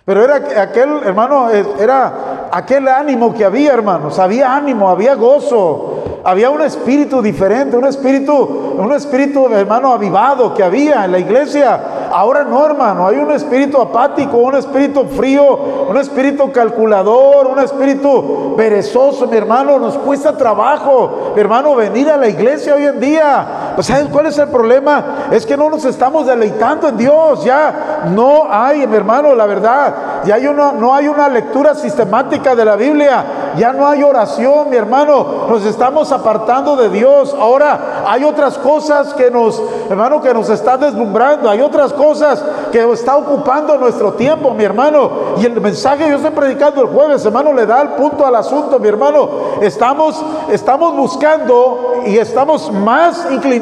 [0.05, 4.19] Pero era aquel, hermano, era aquel ánimo que había, hermanos.
[4.19, 10.63] Había ánimo, había gozo, había un espíritu diferente, un espíritu, un espíritu, hermano, avivado que
[10.63, 12.09] había en la iglesia.
[12.11, 18.53] Ahora no, hermano, hay un espíritu apático, un espíritu frío, un espíritu calculador, un espíritu
[18.57, 19.79] perezoso, mi hermano.
[19.79, 23.47] Nos cuesta trabajo, mi hermano, venir a la iglesia hoy en día.
[23.75, 25.29] Pues, ¿sabes cuál es el problema?
[25.31, 27.43] Es que no nos estamos deleitando en Dios.
[27.43, 29.93] Ya no hay, mi hermano, la verdad.
[30.25, 33.53] Ya hay uno, no hay una lectura sistemática de la Biblia.
[33.57, 35.47] Ya no hay oración, mi hermano.
[35.49, 37.35] Nos estamos apartando de Dios.
[37.39, 41.49] Ahora hay otras cosas que nos, hermano, que nos está deslumbrando.
[41.49, 45.11] Hay otras cosas que está ocupando nuestro tiempo, mi hermano.
[45.37, 48.79] Y el mensaje yo estoy predicando el jueves, hermano, le da el punto al asunto,
[48.79, 49.29] mi hermano.
[49.61, 53.60] Estamos, estamos buscando y estamos más inclinados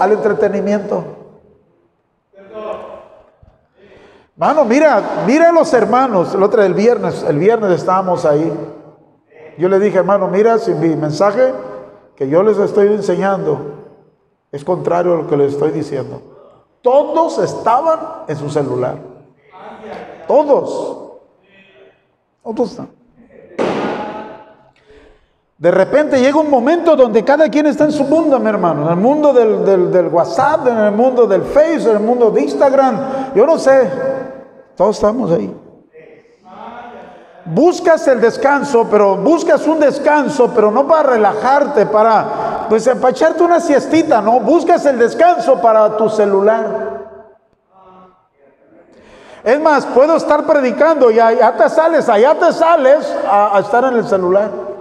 [0.00, 1.04] al entretenimiento.
[4.34, 6.34] Hermano, mira, mira los hermanos.
[6.34, 8.52] El otro el viernes, el viernes estábamos ahí.
[9.58, 11.52] Yo le dije, hermano, mira, si mi mensaje
[12.16, 13.58] que yo les estoy enseñando
[14.50, 16.20] es contrario a lo que les estoy diciendo.
[16.82, 18.96] Todos estaban en su celular.
[20.26, 21.20] Todos.
[22.42, 22.80] Todos
[25.62, 28.82] De repente llega un momento donde cada quien está en su mundo, mi hermano.
[28.82, 33.32] En el mundo del, WhatsApp, en el mundo del Facebook, en el mundo de Instagram.
[33.32, 33.88] Yo no sé.
[34.74, 35.56] Todos estamos ahí.
[37.44, 42.90] Buscas el descanso, pero buscas un descanso, pero no para relajarte, para pues
[43.40, 47.02] una siestita, no, buscas el descanso para tu celular.
[49.44, 53.94] Es más, puedo estar predicando y allá te sales, allá te sales a estar en
[53.94, 54.71] el celular.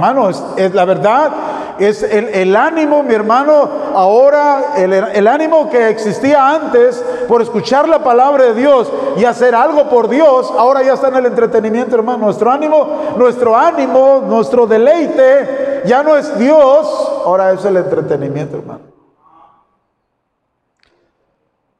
[0.00, 1.30] Hermano, es, la verdad,
[1.78, 8.44] es el, ánimo, mi hermano, ahora, el, ánimo que existía antes por escuchar la palabra
[8.44, 12.24] de Dios y hacer algo por Dios, ahora ya está en el entretenimiento, hermano.
[12.24, 16.86] Nuestro ánimo, nuestro ánimo, nuestro deleite, ya no es Dios,
[17.26, 18.80] ahora es el entretenimiento, hermano.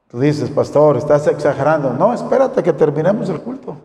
[0.09, 1.91] Tú dices, pastor, estás exagerando.
[1.93, 3.77] No, espérate que terminemos el culto.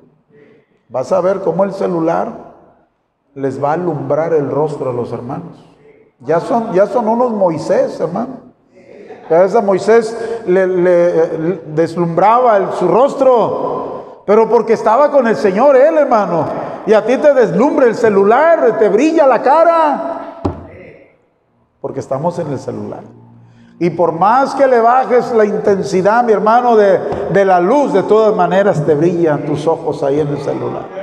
[0.90, 2.55] Vas a ver cómo el celular
[3.36, 5.62] les va a alumbrar el rostro a los hermanos.
[6.20, 8.46] Ya son, ya son unos Moisés, hermano.
[9.28, 10.64] A veces Moisés le,
[11.66, 16.46] deslumbraba su rostro, pero porque estaba con el Señor él, hermano.
[16.86, 20.40] Y a ti te deslumbra el celular, te brilla la cara,
[21.80, 23.02] porque estamos en el celular.
[23.78, 26.98] Y por más que le bajes la intensidad, mi hermano, de,
[27.30, 30.95] de la luz, de todas maneras te brillan tus ojos ahí en el celular.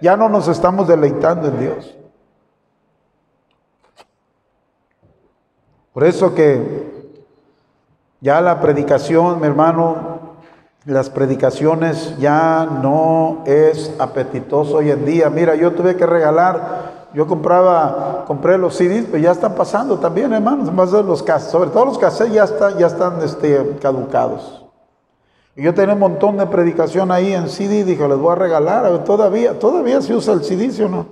[0.00, 1.98] Ya no nos estamos deleitando en Dios.
[5.92, 7.16] Por eso que
[8.20, 10.18] ya la predicación, mi hermano,
[10.84, 15.28] las predicaciones ya no es apetitoso hoy en día.
[15.28, 20.32] Mira, yo tuve que regalar, yo compraba, compré los CDs, pero ya están pasando también,
[20.32, 24.67] hermanos, más de los sobre todo los cassettes ya están, ya están este, caducados.
[25.58, 29.02] Y yo tenía un montón de predicación ahí en CD, dije, les voy a regalar,
[29.02, 31.06] todavía, todavía se usa el CD, ¿sí o no?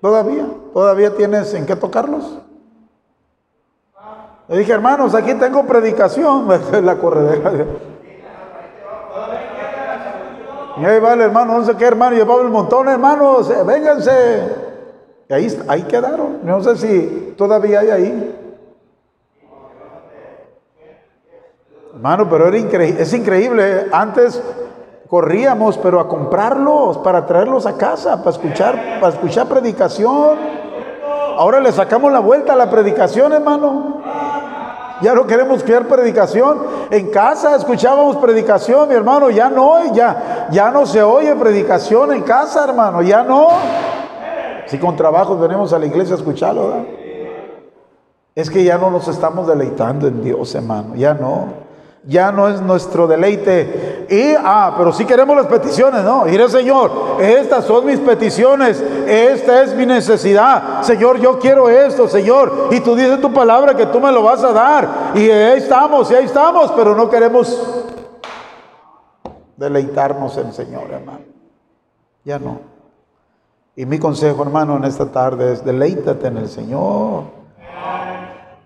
[0.00, 2.40] Todavía, todavía tienes en qué tocarlos.
[4.48, 6.48] Le dije, hermanos, aquí tengo predicación,
[6.84, 7.52] la corredera.
[10.78, 14.42] Y ahí vale, hermano, no sé qué, hermano, llevaba el montón, hermanos, vénganse.
[15.28, 16.40] Y ahí, ahí quedaron.
[16.42, 18.41] No sé si todavía hay ahí.
[22.02, 23.86] Hermano, pero es increíble.
[23.92, 24.42] Antes
[25.08, 30.36] corríamos, pero a comprarlos, para traerlos a casa, para escuchar, para escuchar predicación.
[31.38, 34.02] Ahora le sacamos la vuelta a la predicación, hermano.
[35.00, 36.62] Ya no queremos escuchar predicación.
[36.90, 39.30] En casa escuchábamos predicación, mi hermano.
[39.30, 43.00] Ya no, ya, ya no se oye predicación en casa, hermano.
[43.02, 43.46] Ya no.
[44.66, 46.84] Si con trabajo venimos a la iglesia a escucharlo,
[48.34, 50.96] Es que ya no nos estamos deleitando en Dios, hermano.
[50.96, 51.61] Ya no
[52.04, 54.06] ya no es nuestro deleite.
[54.10, 56.24] Y, ah, pero si queremos las peticiones, ¿no?
[56.24, 60.82] Mire, Señor, estas son mis peticiones, esta es mi necesidad.
[60.82, 62.68] Señor, yo quiero esto, Señor.
[62.70, 65.12] Y tú dices tu palabra que tú me lo vas a dar.
[65.14, 67.84] Y ahí estamos, y ahí estamos, pero no queremos
[69.56, 71.20] deleitarnos en el Señor, hermano.
[72.24, 72.72] Ya no.
[73.74, 77.41] Y mi consejo, hermano, en esta tarde es deleítate en el Señor.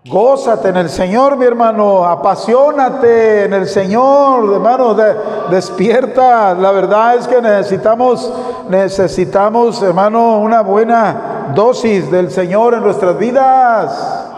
[0.09, 2.05] Gózate en el Señor, mi hermano.
[2.05, 4.95] Apasionate en el Señor, hermano.
[5.51, 6.55] despierta.
[6.55, 8.33] La verdad es que necesitamos,
[8.69, 14.33] necesitamos, hermano, una buena dosis del Señor en nuestras vidas.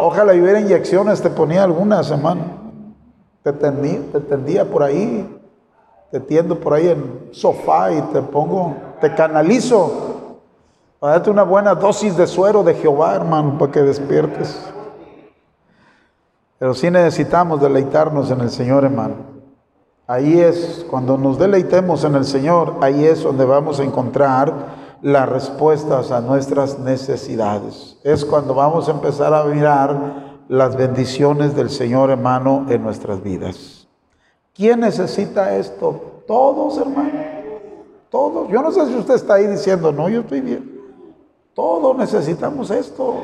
[0.00, 2.42] Ojalá hubiera inyecciones, te ponía algunas, hermano.
[3.42, 5.38] Te tendía, te tendía por ahí,
[6.10, 10.11] te tiendo por ahí en sofá y te pongo, te canalizo
[11.02, 14.56] para darte una buena dosis de suero de Jehová, hermano, para que despiertes.
[16.60, 19.16] Pero sí necesitamos deleitarnos en el Señor, hermano.
[20.06, 24.54] Ahí es, cuando nos deleitemos en el Señor, ahí es donde vamos a encontrar
[25.02, 27.98] las respuestas a nuestras necesidades.
[28.04, 33.88] Es cuando vamos a empezar a mirar las bendiciones del Señor, hermano, en nuestras vidas.
[34.54, 36.22] ¿Quién necesita esto?
[36.28, 37.10] Todos, hermano.
[38.08, 38.48] Todos.
[38.52, 40.71] Yo no sé si usted está ahí diciendo, no, yo estoy bien.
[41.54, 43.16] Todos necesitamos esto.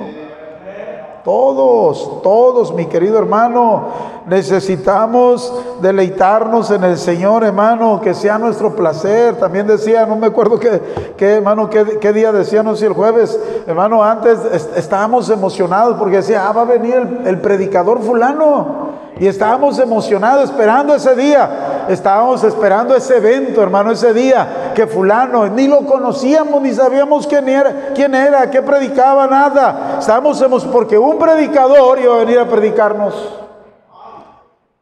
[1.24, 3.88] Todos, todos, mi querido hermano,
[4.28, 9.36] necesitamos deleitarnos en el Señor, hermano, que sea nuestro placer.
[9.36, 10.80] También decía, no me acuerdo qué,
[11.18, 14.38] hermano, qué, día decía, no sé, el jueves, hermano, antes
[14.76, 18.88] estábamos emocionados porque decía, ah, va a venir el, el predicador fulano.
[19.20, 21.86] Y estábamos emocionados esperando ese día.
[21.88, 27.48] Estábamos esperando ese evento, hermano, ese día que fulano, ni lo conocíamos, ni sabíamos quién
[27.48, 29.96] era, quién era, qué predicaba, nada.
[29.98, 33.47] Estábamos porque un predicador iba a venir a predicarnos.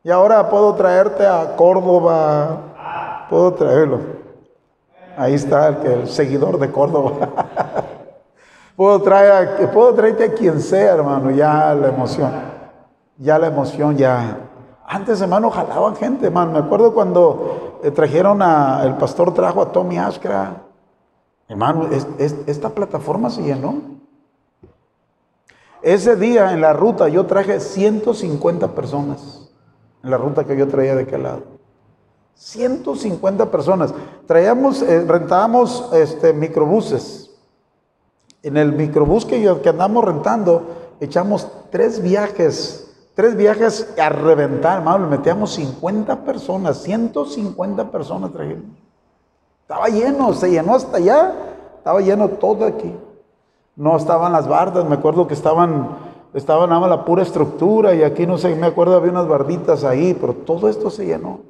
[0.06, 3.98] Y ahora puedo traerte a Córdoba, puedo traerlo.
[5.16, 7.28] Ahí está el, seguidor de Córdoba.
[8.76, 12.30] puedo, traer, puedo traerte a quien sea, hermano, ya la emoción
[13.18, 14.48] ya la emoción ya.
[14.86, 16.52] Antes, hermano, jalaban gente, hermano.
[16.52, 20.62] Me acuerdo cuando eh, trajeron a, el pastor trajo a Tommy Ashkra.
[21.48, 21.88] Hermano,
[22.46, 23.74] esta plataforma se llenó.
[25.82, 29.45] Ese día en la ruta yo traje 150 personas.
[30.02, 31.42] En la ruta que yo traía de aquel lado.
[32.34, 33.94] 150 personas.
[34.26, 37.30] Traíamos, eh, rentábamos este, microbuses.
[38.42, 42.86] En el microbús que, que andamos rentando, echamos tres viajes
[43.16, 48.76] Tres viajes a reventar, hermano, metíamos 50 personas, 150 personas trajimos.
[49.62, 51.32] Estaba lleno, se llenó hasta allá,
[51.78, 52.94] estaba lleno todo aquí.
[53.74, 55.96] No estaban las bardas, me acuerdo que estaban,
[56.36, 59.84] estaban nada más la pura estructura y aquí no sé, me acuerdo había unas barditas
[59.84, 61.40] ahí, pero todo esto se llenó.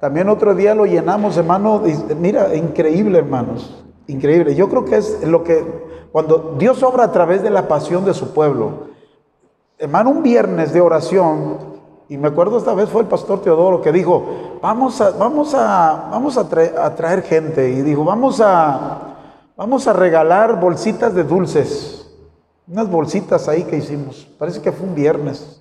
[0.00, 1.82] También otro día lo llenamos, hermano,
[2.18, 4.54] mira, increíble, hermanos, increíble.
[4.54, 5.64] Yo creo que es lo que,
[6.12, 8.88] cuando Dios obra a través de la pasión de su pueblo,
[9.78, 11.74] hermano, un viernes de oración,
[12.08, 16.08] y me acuerdo esta vez fue el pastor Teodoro que dijo, vamos a, vamos a,
[16.10, 19.16] vamos a, traer, gente, y dijo, vamos a,
[19.56, 22.03] vamos a regalar bolsitas de dulces,
[22.66, 25.60] unas bolsitas ahí que hicimos, parece que fue un viernes.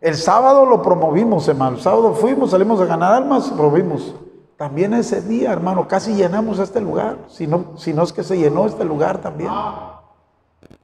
[0.00, 4.14] El sábado lo promovimos, hermano, el sábado fuimos, salimos a ganar almas, promovimos.
[4.56, 8.84] También ese día, hermano, casi llenamos este lugar, si no, es que se llenó este
[8.84, 9.50] lugar también.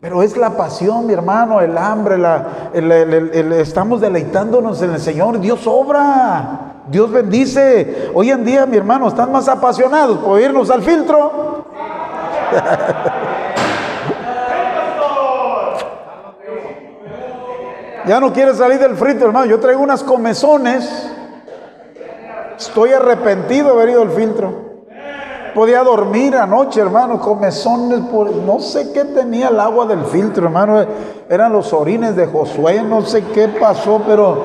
[0.01, 2.71] Pero es la pasión, mi hermano, el hambre, la,
[3.59, 5.39] estamos deleitándonos en el Señor.
[5.41, 8.11] Dios obra, Dios bendice.
[8.15, 11.65] Hoy en día, mi hermano, están más apasionados por irnos al filtro.
[18.07, 19.47] ya no quiere salir del frito, hermano.
[19.47, 21.11] Yo traigo unas comezones.
[22.59, 24.73] Estoy arrepentido de haber ido al filtro
[25.55, 30.85] podía dormir anoche, hermano, comezones, por, no sé qué tenía el agua del filtro, hermano,
[31.29, 34.45] eran los orines de Josué, no sé qué pasó, pero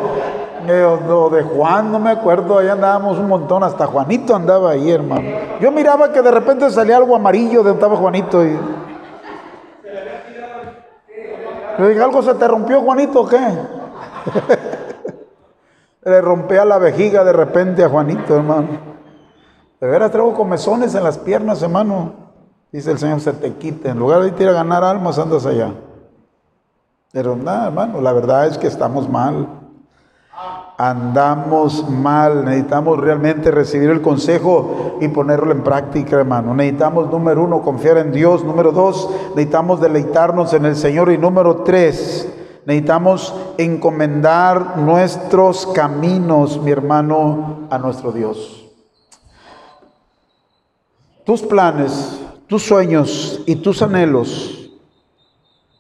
[0.68, 4.92] eh, lo de Juan, no me acuerdo, ahí andábamos un montón, hasta Juanito andaba ahí,
[4.92, 5.30] hermano.
[5.62, 8.58] Yo miraba que de repente salía algo amarillo de donde estaba Juanito y...
[11.78, 13.38] Le dije, ¿algo se te rompió, Juanito, qué?
[16.04, 18.70] Le rompía la vejiga de repente a Juanito, hermano.
[19.80, 22.14] De veras traigo comezones en las piernas, hermano.
[22.72, 23.90] Dice el Señor, se te quite.
[23.90, 25.74] En lugar de ir a ganar almas, andas allá.
[27.12, 29.48] Pero nada, hermano, la verdad es que estamos mal.
[30.78, 32.46] Andamos mal.
[32.46, 36.54] Necesitamos realmente recibir el consejo y ponerlo en práctica, hermano.
[36.54, 38.44] Necesitamos, número uno, confiar en Dios.
[38.44, 41.12] Número dos, necesitamos deleitarnos en el Señor.
[41.12, 42.32] Y número tres,
[42.66, 48.64] necesitamos encomendar nuestros caminos, mi hermano, a nuestro Dios
[51.28, 54.72] tus planes, tus sueños y tus anhelos,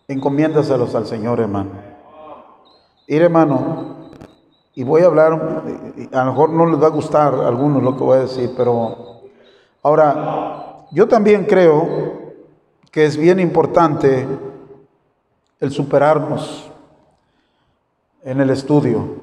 [0.10, 1.70] encomiéndaselos al Señor, hermano.
[3.08, 3.96] Ir, hermano,
[4.78, 5.64] y voy a hablar,
[6.12, 8.54] a lo mejor no les va a gustar a algunos lo que voy a decir,
[8.56, 9.24] pero
[9.82, 11.88] ahora, yo también creo
[12.92, 14.28] que es bien importante
[15.60, 16.70] el superarnos
[18.24, 19.16] en el estudio.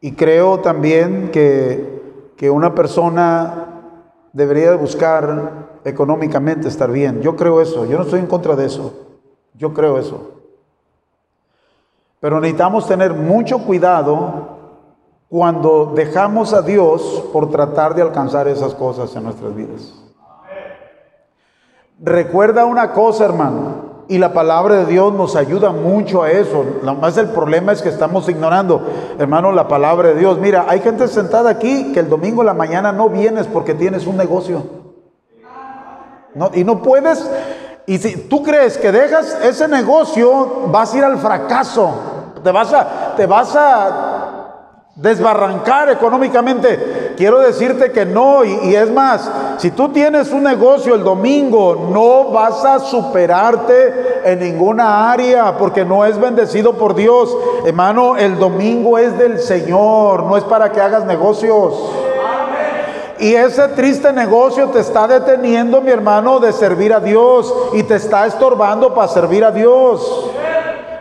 [0.00, 3.66] Y creo también que, que una persona
[4.32, 7.22] debería buscar económicamente estar bien.
[7.22, 8.92] Yo creo eso, yo no estoy en contra de eso.
[9.54, 10.32] Yo creo eso.
[12.18, 14.53] Pero necesitamos tener mucho cuidado
[15.34, 19.92] cuando dejamos a Dios por tratar de alcanzar esas cosas en nuestras vidas.
[21.98, 26.64] Recuerda una cosa, hermano, y la palabra de Dios nos ayuda mucho a eso.
[26.84, 28.80] Lo más el problema es que estamos ignorando,
[29.18, 30.38] hermano, la palabra de Dios.
[30.38, 34.06] Mira, hay gente sentada aquí que el domingo en la mañana no vienes porque tienes
[34.06, 34.62] un negocio.
[36.36, 37.28] No, y no puedes,
[37.86, 41.90] y si tú crees que dejas ese negocio, vas a ir al fracaso.
[42.44, 44.13] Te vas a, te vas a
[44.96, 47.14] desbarrancar económicamente.
[47.16, 52.30] Quiero decirte que no, y, es más, si tú tienes un negocio el domingo, no
[52.30, 57.36] vas a superarte en ninguna área porque no es bendecido por Dios.
[57.64, 61.74] Hermano, el domingo es del Señor, no es para que hagas negocios.
[63.18, 67.94] Y ese triste negocio te está deteniendo, mi hermano, de servir a Dios y te
[67.94, 70.33] está estorbando para servir a Dios.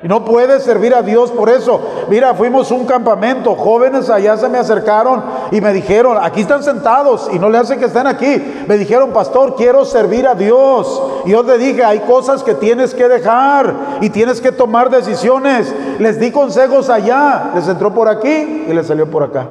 [0.04, 1.80] Y no puedes servir a Dios por eso.
[2.10, 7.30] Mira, fuimos un campamento, jóvenes allá se me acercaron y me dijeron, aquí están sentados
[7.32, 8.66] y no le hacen que estén aquí.
[8.68, 11.02] Me dijeron, pastor, quiero servir a Dios.
[11.26, 15.74] Y yo le dije, hay cosas que tienes que dejar y tienes que tomar decisiones.
[16.00, 19.48] Les di consejos allá, les entró por aquí y les salió por acá.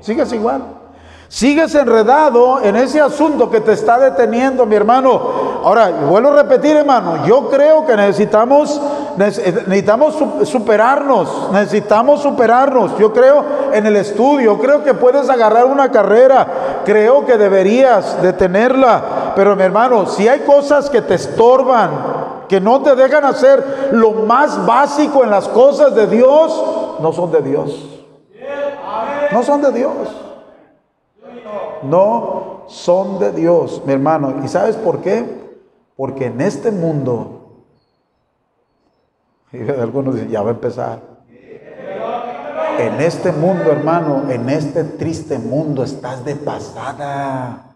[0.00, 0.62] Sigues igual.
[1.28, 5.20] Sigues enredado en ese asunto que te está deteniendo, mi hermano.
[5.64, 8.80] Ahora, vuelvo a repetir, hermano, yo creo que necesitamos,
[9.16, 12.96] necesitamos superarnos, necesitamos superarnos.
[12.98, 18.32] Yo creo en el estudio, creo que puedes agarrar una carrera, creo que deberías de
[18.32, 19.32] tenerla.
[19.34, 21.90] Pero mi hermano, si hay cosas que te estorban,
[22.48, 27.32] que no te dejan hacer lo más básico en las cosas de Dios, no son
[27.32, 27.90] de Dios.
[29.32, 30.08] No son de Dios
[31.82, 34.42] no son de Dios, mi hermano.
[34.44, 35.24] ¿Y sabes por qué?
[35.96, 37.35] Porque en este mundo,
[39.52, 41.16] y algunos dicen, ya va a empezar.
[42.78, 47.72] En este mundo, hermano, en este triste mundo estás de pasada.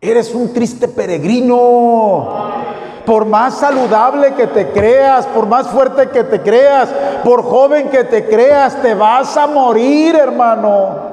[0.00, 2.50] Eres un triste peregrino.
[3.06, 6.88] Por más saludable que te creas, por más fuerte que te creas,
[7.24, 11.11] por joven que te creas, te vas a morir, hermano.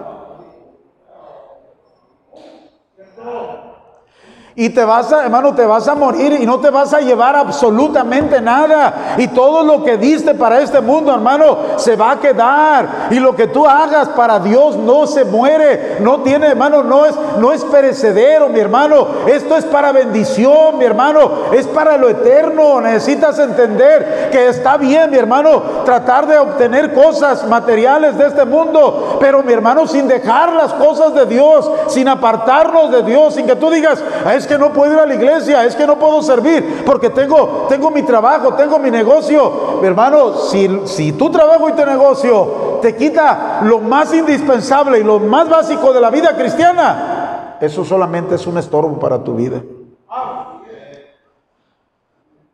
[4.59, 7.33] Y te vas a, hermano, te vas a morir y no te vas a llevar
[7.33, 9.15] absolutamente nada.
[9.17, 13.07] Y todo lo que diste para este mundo, hermano, se va a quedar.
[13.09, 15.99] Y lo que tú hagas para Dios no se muere.
[16.01, 19.07] No tiene, hermano, no es, no es perecedero, mi hermano.
[19.27, 21.53] Esto es para bendición, mi hermano.
[21.53, 22.81] Es para lo eterno.
[22.81, 29.19] Necesitas entender que está bien, mi hermano, tratar de obtener cosas materiales de este mundo.
[29.21, 33.55] Pero, mi hermano, sin dejar las cosas de Dios, sin apartarnos de Dios, sin que
[33.55, 34.03] tú digas,
[34.35, 37.67] es que no puedo ir a la iglesia, es que no puedo servir porque tengo,
[37.69, 39.79] tengo mi trabajo, tengo mi negocio.
[39.79, 45.03] Mi hermano, si, si tu trabajo y tu negocio te quita lo más indispensable y
[45.03, 49.61] lo más básico de la vida cristiana, eso solamente es un estorbo para tu vida.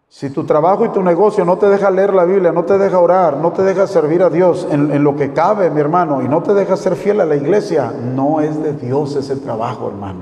[0.08, 3.00] Si tu trabajo y tu negocio no te deja leer la Biblia, no te deja
[3.00, 6.30] orar, no te deja servir a Dios en, en, lo que cabe, mi hermano, y
[6.30, 10.22] no te deja ser fiel a la iglesia, no es de Dios ese trabajo, hermano.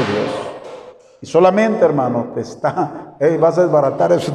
[0.00, 0.30] Dios.
[1.20, 4.34] Y solamente, hermano, te está, vas a desbaratar eso.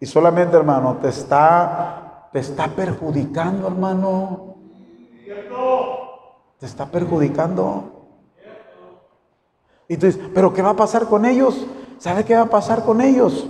[0.00, 4.56] Y solamente, hermano, te está, te está perjudicando, hermano.
[6.58, 8.06] Te está perjudicando.
[9.88, 11.66] Y tú dices, pero ¿qué va a pasar con ellos?
[11.98, 13.46] ¿Sabe qué va a pasar con ellos?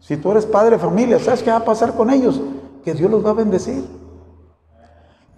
[0.00, 2.40] Si tú eres padre de familia, ¿sabes qué va a pasar con ellos?
[2.84, 3.84] Que Dios los va a bendecir.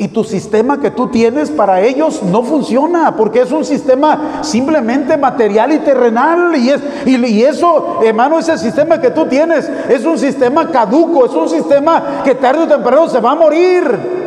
[0.01, 5.19] Y tu sistema que tú tienes para ellos no funciona, porque es un sistema simplemente
[5.19, 6.57] material y terrenal.
[6.57, 11.35] Y, es, y, eso, hermano, ese sistema que tú tienes es un sistema caduco, es
[11.35, 14.20] un sistema que tarde o temprano se va a morir.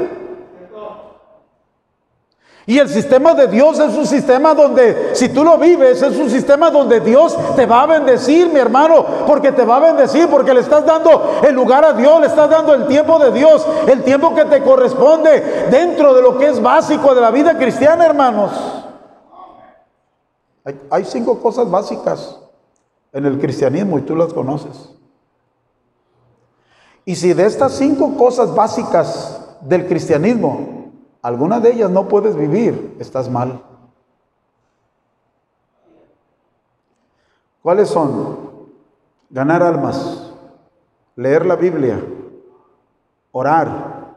[2.66, 6.30] Y el sistema de Dios es un sistema donde, si tú lo vives, es un
[6.30, 10.54] sistema donde Dios te va a bendecir, mi hermano, porque te va a bendecir, porque
[10.54, 14.02] le estás dando el lugar a Dios, le estás dando el tiempo de Dios, el
[14.04, 18.52] tiempo que te corresponde dentro de lo que es básico de la vida cristiana, hermanos.
[20.64, 22.40] Hay, hay cinco cosas básicas
[23.12, 24.90] en el cristianismo y tú las conoces.
[27.04, 30.83] Y si de estas cinco cosas básicas del cristianismo,
[31.24, 33.64] alguna de ellas no puedes vivir, estás mal.
[37.64, 38.52] ¿Cuáles son?
[39.30, 40.32] Ganar almas,
[41.16, 42.00] leer la Biblia,
[43.32, 44.16] orar,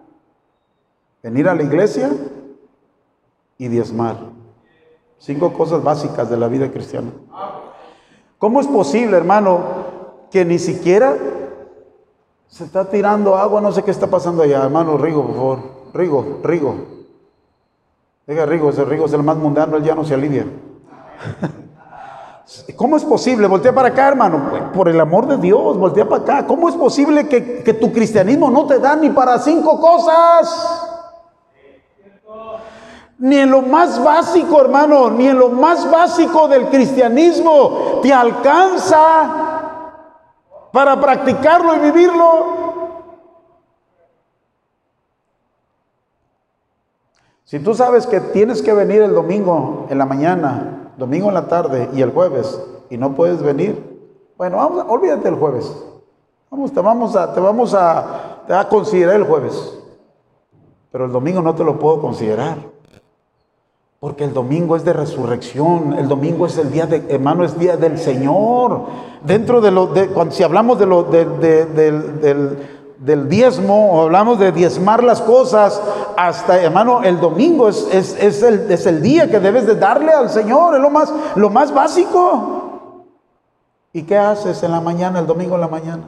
[1.23, 2.11] venir a la iglesia
[3.57, 4.17] y diezmar.
[5.19, 7.11] Cinco cosas básicas de la vida cristiana.
[8.37, 9.61] ¿Cómo es posible, hermano,
[10.31, 11.17] que ni siquiera
[12.49, 13.61] se está tirando agua?
[13.61, 15.59] No sé qué está pasando allá, hermano Rigo, por favor.
[15.95, 16.95] Rigo, Rigo.
[18.27, 20.47] Diga Rigo, ese Rigo es el más mundano, él ya no se alivia.
[22.77, 23.47] ¿Cómo es posible?
[23.47, 24.72] Voltea para acá, hermano.
[24.74, 26.47] Por el amor de Dios, voltea para acá.
[26.47, 30.83] ¿Cómo es posible que, que tu cristianismo no te da ni para cinco cosas?
[33.18, 38.99] Ni en lo más básico, hermano, ni en lo más básico del cristianismo te alcanza
[40.72, 42.66] para practicarlo y vivirlo.
[47.47, 51.47] Si tú sabes que tienes que venir el domingo en la mañana, domingo en la
[51.47, 54.01] tarde y el jueves y no puedes venir,
[54.36, 55.72] bueno, vamos, olvídate el jueves.
[56.51, 59.78] Vamos, te vamos a, te vamos a, te a considerar el jueves.
[60.90, 62.59] Pero el domingo no te lo puedo considerar.
[64.01, 67.76] Porque el domingo es de resurrección, el domingo es el día de, hermano, es día
[67.76, 68.86] del Señor.
[69.24, 72.59] Dentro de lo, de, cuando si hablamos de lo, del,
[72.99, 75.80] del, diezmo, o hablamos de diezmar las cosas,
[76.16, 80.12] hasta, hermano, el domingo es, es, es, el, es el día que debes de darle
[80.12, 82.57] al Señor, es lo más, lo más básico.
[83.92, 86.05] ¿Y qué haces en la mañana, el domingo en la mañana?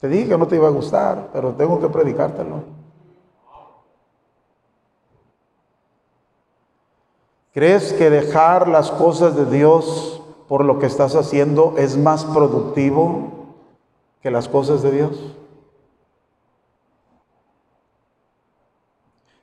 [0.00, 2.64] Te dije que no te iba a gustar, pero tengo que predicártelo.
[7.52, 13.41] ¿Crees que dejar las cosas de Dios por lo que estás haciendo es más productivo
[14.22, 15.36] que las cosas de Dios?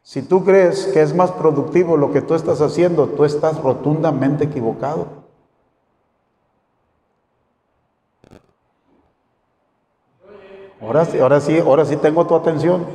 [0.01, 4.45] Si tú crees que es más productivo lo que tú estás haciendo, tú estás rotundamente
[4.45, 5.19] equivocado.
[10.81, 12.87] Ahora sí, ahora sí, ahora sí tengo tu atención.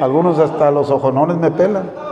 [0.00, 2.03] Algunos hasta los ojonones me pelan.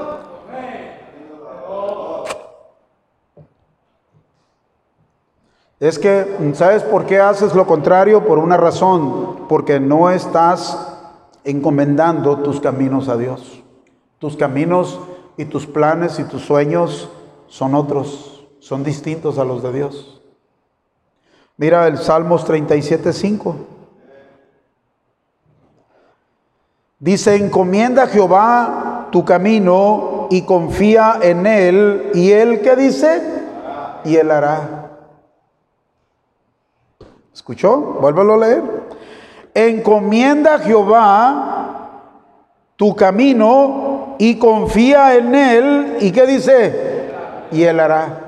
[5.82, 8.24] Es que, ¿sabes por qué haces lo contrario?
[8.24, 10.78] Por una razón, porque no estás
[11.42, 13.64] encomendando tus caminos a Dios.
[14.20, 15.00] Tus caminos
[15.36, 17.10] y tus planes y tus sueños
[17.48, 20.22] son otros, son distintos a los de Dios.
[21.56, 23.56] Mira el Salmos 37.5.
[27.00, 32.12] Dice, encomienda a Jehová tu camino y confía en Él.
[32.14, 33.20] ¿Y Él qué dice?
[34.04, 34.81] Y Él hará.
[37.32, 37.76] ¿Escuchó?
[38.00, 38.62] Vuélvelo a leer.
[39.54, 41.72] Encomienda a Jehová
[42.76, 45.96] tu camino y confía en Él.
[46.00, 47.10] ¿Y qué dice?
[47.50, 48.22] Y Él hará.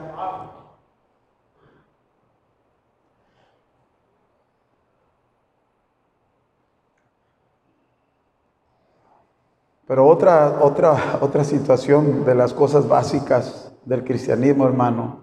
[9.87, 15.21] Pero otra, otra, otra situación de las cosas básicas del cristianismo, hermano,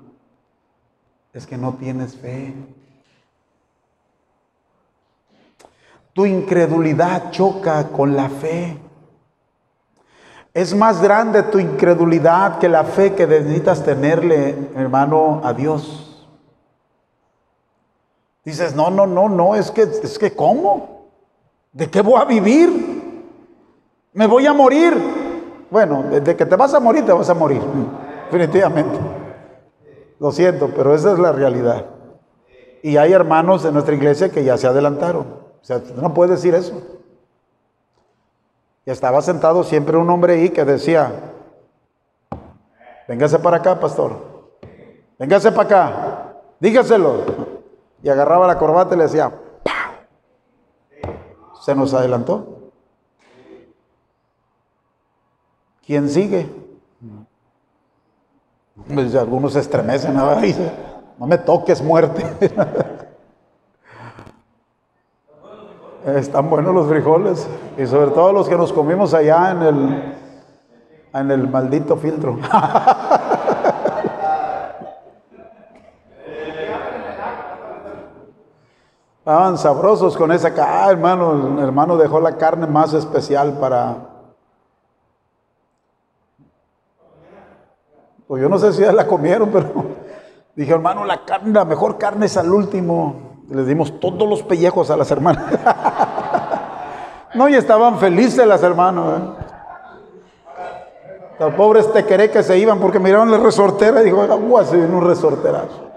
[1.33, 2.53] es que no tienes fe.
[6.13, 8.77] Tu incredulidad choca con la fe.
[10.53, 16.27] Es más grande tu incredulidad que la fe que necesitas tenerle, hermano, a Dios.
[18.43, 21.05] Dices, no, no, no, no, es que, es que, ¿cómo?
[21.71, 23.29] ¿De qué voy a vivir?
[24.13, 24.93] ¿Me voy a morir?
[25.69, 27.61] Bueno, de que te vas a morir, te vas a morir,
[28.25, 28.99] definitivamente.
[30.19, 31.85] Lo siento, pero esa es la realidad.
[32.83, 35.50] Y hay hermanos de nuestra iglesia que ya se adelantaron.
[35.61, 36.73] O sea, no puedes decir eso.
[38.85, 41.11] Y estaba sentado siempre un hombre ahí que decía,
[43.07, 44.31] véngase para acá, pastor.
[45.19, 46.33] Véngase para acá.
[46.59, 47.51] Dígaselo.
[48.01, 49.31] Y agarraba la corbata y le decía,
[51.61, 52.71] Se nos adelantó.
[55.85, 56.49] ¿Quién sigue?
[58.87, 62.23] Pues, algunos se estremecen, no me toques muerte.
[66.05, 67.47] Están buenos los frijoles
[67.77, 70.15] y sobre todo los que nos comimos allá en el,
[71.13, 72.39] en el maldito filtro.
[79.19, 80.73] Estaban sabrosos con esa carne.
[80.75, 83.97] Ah, hermano, el hermano dejó la carne más especial para...
[88.25, 89.71] Pues yo no sé si ya la comieron, pero
[90.55, 93.43] dije, hermano, la carne, la mejor carne es al último.
[93.51, 95.45] Les dimos todos los pellejos a las hermanas.
[97.33, 99.05] no, y estaban felices las hermanas.
[99.17, 99.21] ¿eh?
[101.39, 104.95] Los pobres tequeré que se iban porque miraron la resortera y dijo, agua, se viene
[104.95, 105.89] un resorterazo.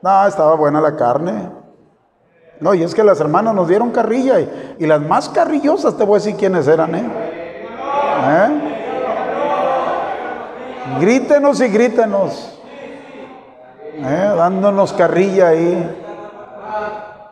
[0.00, 1.50] No, estaba buena la carne.
[2.60, 4.40] No, y es que las hermanas nos dieron carrilla
[4.78, 7.04] y, las más carrillosas, te voy a decir quiénes eran, ¿eh?
[8.24, 8.48] ¿Eh?
[11.00, 12.60] Grítenos y grítenos.
[13.96, 14.34] ¿Eh?
[14.36, 15.98] Dándonos carrilla ahí.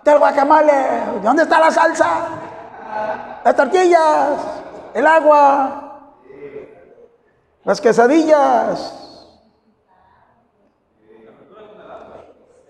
[0.05, 0.73] Del guacamole,
[1.23, 2.09] ¿dónde está la salsa?
[3.45, 4.39] Las tortillas,
[4.95, 5.91] el agua,
[7.65, 8.97] las quesadillas.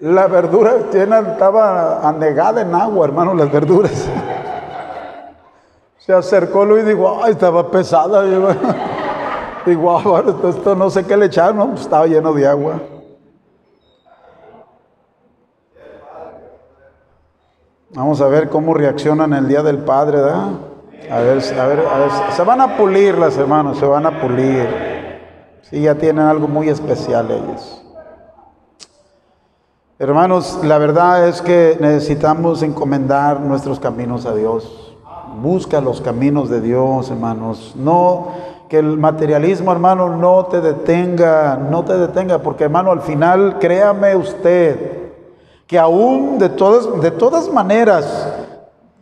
[0.01, 4.09] La verdura estaba anegada en agua, hermano, las verduras.
[5.99, 8.23] Se acercó Luis y dijo, ay, estaba pesada.
[9.67, 12.81] Digo, ah, esto no sé qué le echaron, pues, estaba lleno de agua.
[17.93, 20.51] Vamos a ver cómo reaccionan el día del Padre, ¿verdad?
[21.11, 24.21] A ver, a ver, a ver, se van a pulir las hermanos, se van a
[24.21, 24.69] pulir.
[25.63, 27.85] Sí, ya tienen algo muy especial ellos.
[29.99, 34.97] Hermanos, la verdad es que necesitamos encomendar nuestros caminos a Dios.
[35.43, 37.75] Busca los caminos de Dios, hermanos.
[37.77, 38.29] No
[38.69, 44.15] que el materialismo, hermano, no te detenga, no te detenga, porque hermano, al final, créame
[44.15, 45.10] usted,
[45.71, 48.27] que aún de todas, de todas maneras,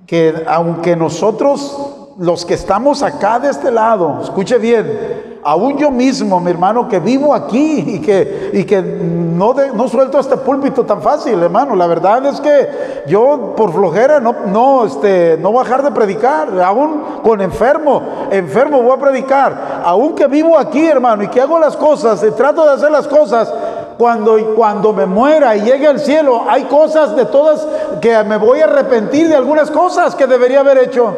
[0.07, 6.39] que aunque nosotros, los que estamos acá de este lado, escuche bien, aún yo mismo,
[6.41, 11.01] mi hermano, que vivo aquí y que, y que no, no suelto este púlpito tan
[11.01, 11.75] fácil, hermano.
[11.75, 15.91] La verdad es que yo por flojera no, no, este, no voy a dejar de
[15.91, 19.81] predicar, aún con enfermo, enfermo voy a predicar.
[19.87, 23.09] Aún que vivo aquí, hermano, y que hago las cosas, y trato de hacer las
[23.09, 23.51] cosas,
[23.99, 27.67] cuando, cuando me muera y llegue al cielo, hay cosas de todas
[28.01, 31.15] que me voy a arrepentir de algunas cosas que debería haber hecho.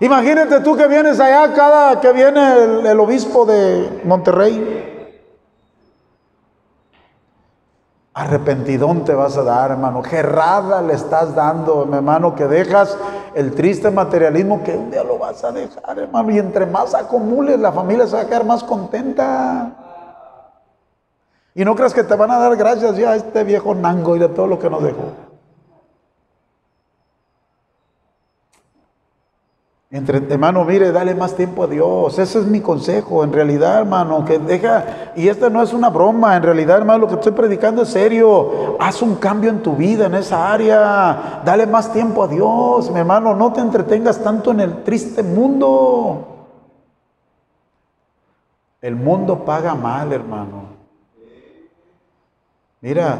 [0.00, 4.92] Imagínate tú que vienes allá cada que viene el, obispo de Monterrey.
[8.12, 10.02] Arrepentidón te vas a dar, hermano.
[10.02, 12.98] Gerrada le estás dando, hermano, que dejas
[13.34, 16.30] el triste materialismo que un día lo vas a dejar, hermano.
[16.30, 19.85] Y entre más acumules, la familia se va a quedar más contenta.
[21.56, 24.18] Y no creas que te van a dar gracias ya a este viejo nango y
[24.18, 25.04] de todo lo que nos dejó.
[29.90, 32.18] Entre, hermano, mire, dale más tiempo a Dios.
[32.18, 33.24] Ese es mi consejo.
[33.24, 37.08] En realidad, hermano, que deja, y esta no es una broma, en realidad, hermano, lo
[37.08, 38.76] que estoy predicando es serio.
[38.78, 41.40] Haz un cambio en tu vida, en esa área.
[41.42, 43.34] Dale más tiempo a Dios, mi hermano.
[43.34, 46.50] No te entretengas tanto en el triste mundo.
[48.82, 50.75] El mundo paga mal, hermano.
[52.86, 53.18] Mira,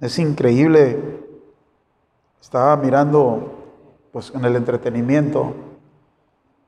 [0.00, 0.98] es increíble.
[2.40, 3.52] Estaba mirando
[4.10, 5.52] pues en el entretenimiento.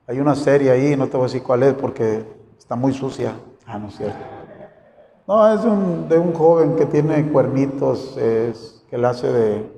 [0.07, 2.26] Hay una serie ahí, no te voy a decir cuál es porque
[2.59, 3.36] está muy sucia.
[3.64, 4.18] Ah, no es cierto.
[5.26, 5.62] No, es
[6.11, 9.72] de un joven que tiene cuernitos, es, que él hace de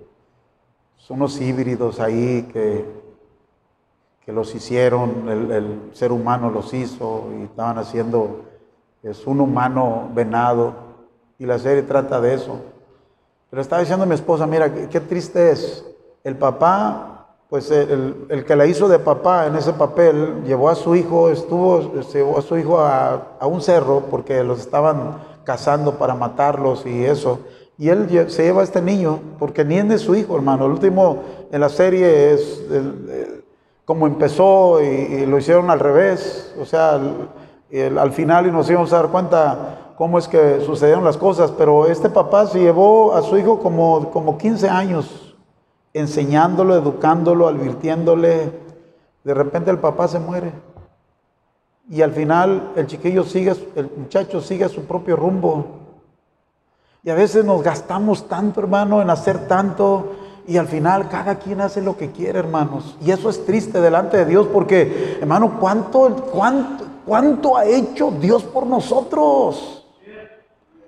[0.96, 2.86] son unos híbridos ahí que,
[4.24, 8.46] que los hicieron, el, el, ser humano los hizo y estaban haciendo,
[9.04, 10.89] es un humano venado
[11.40, 12.60] y la serie trata de eso.
[13.50, 15.84] Pero estaba diciendo mi esposa, mira, qué, qué triste es.
[16.22, 17.10] El papá
[17.50, 22.00] pues el, que la hizo de papá en ese papel llevó a su hijo, estuvo,
[22.12, 27.40] llevó a su hijo a, un cerro porque los estaban cazando para matarlos y eso.
[27.76, 30.66] Y él se lleva a este niño porque ni es de su hijo, hermano.
[30.66, 32.62] El último en la serie es
[33.84, 36.54] como empezó y, lo hicieron al revés.
[36.60, 41.18] O sea, al final y nos íbamos a dar cuenta cómo es que sucedieron las
[41.18, 41.50] cosas.
[41.50, 45.36] Pero este papá se llevó a su hijo como, como 15 años
[45.92, 48.50] enseñándolo, educándolo, advirtiéndole.
[49.22, 50.54] De repente el papá se muere.
[51.90, 55.66] Y al final el chiquillo sigue, el muchacho sigue su propio rumbo.
[57.02, 60.12] Y a veces nos gastamos tanto, hermano, en hacer tanto.
[60.46, 62.96] Y al final cada quien hace lo que quiere, hermanos.
[63.02, 68.44] Y eso es triste delante de Dios porque, hermano, ¿cuánto, cuánto, cuánto ha hecho Dios
[68.44, 69.79] por nosotros?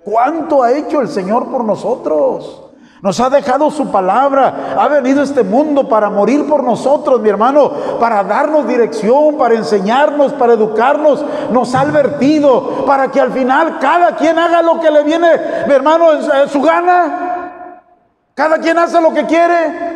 [0.03, 2.61] ¿Cuánto ha hecho el Señor por nosotros?
[3.01, 4.75] Nos ha dejado su palabra.
[4.79, 9.55] Ha venido a este mundo para morir por nosotros, mi hermano, para darnos dirección, para
[9.55, 11.23] enseñarnos, para educarnos.
[11.51, 15.27] Nos ha advertido para que al final cada quien haga lo que le viene,
[15.67, 17.81] mi hermano, en su gana.
[18.33, 19.92] Cada quien hace lo que quiere.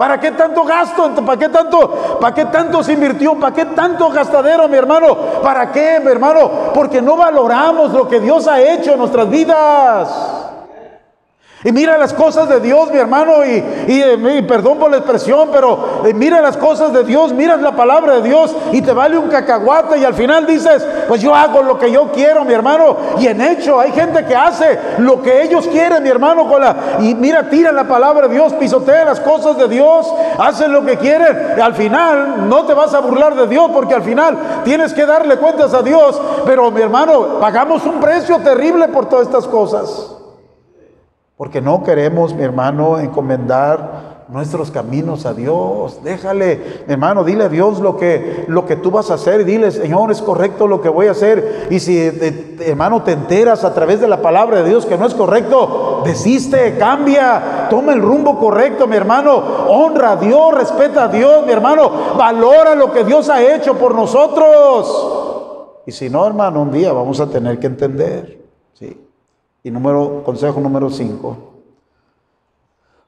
[0.00, 1.14] ¿Para qué tanto gasto?
[1.26, 2.18] ¿Para qué tanto?
[2.18, 3.38] ¿Para qué tanto se invirtió?
[3.38, 5.14] ¿Para qué tanto gastadero, mi hermano?
[5.42, 6.72] ¿Para qué, mi hermano?
[6.72, 10.49] Porque no valoramos lo que Dios ha hecho en nuestras vidas.
[11.62, 16.00] Y mira las cosas de Dios, mi hermano, y, y, perdón por la expresión, pero
[16.06, 19.28] eh, mira las cosas de Dios, miras la palabra de Dios y te vale un
[19.28, 22.96] cacahuate y al final dices, pues yo hago lo que yo quiero, mi hermano.
[23.18, 26.96] Y en hecho, hay gente que hace lo que ellos quieren, mi hermano, con la,
[27.00, 30.96] y mira, tira la palabra de Dios, pisotea las cosas de Dios, hacen lo que
[30.96, 31.60] quieren.
[31.60, 35.36] Al final no te vas a burlar de Dios porque al final tienes que darle
[35.36, 36.18] cuentas a Dios.
[36.46, 40.19] Pero mi hermano, pagamos un precio terrible por todas estas cosas.
[41.40, 46.04] Porque no queremos, mi hermano, encomendar nuestros caminos a Dios.
[46.04, 49.70] Déjale, mi hermano, dile a Dios lo que, lo que tú vas a hacer dile,
[49.70, 51.68] Señor, es correcto lo que voy a hacer.
[51.70, 55.06] Y si, eh, hermano, te enteras a través de la palabra de Dios que no
[55.06, 59.34] es correcto, desiste, cambia, toma el rumbo correcto, mi hermano.
[59.66, 61.90] Honra a Dios, respeta a Dios, mi hermano.
[62.18, 65.84] Valora lo que Dios ha hecho por nosotros.
[65.86, 68.42] Y si no, hermano, un día vamos a tener que entender.
[68.74, 69.09] Sí.
[69.62, 71.50] Y número, consejo número 5.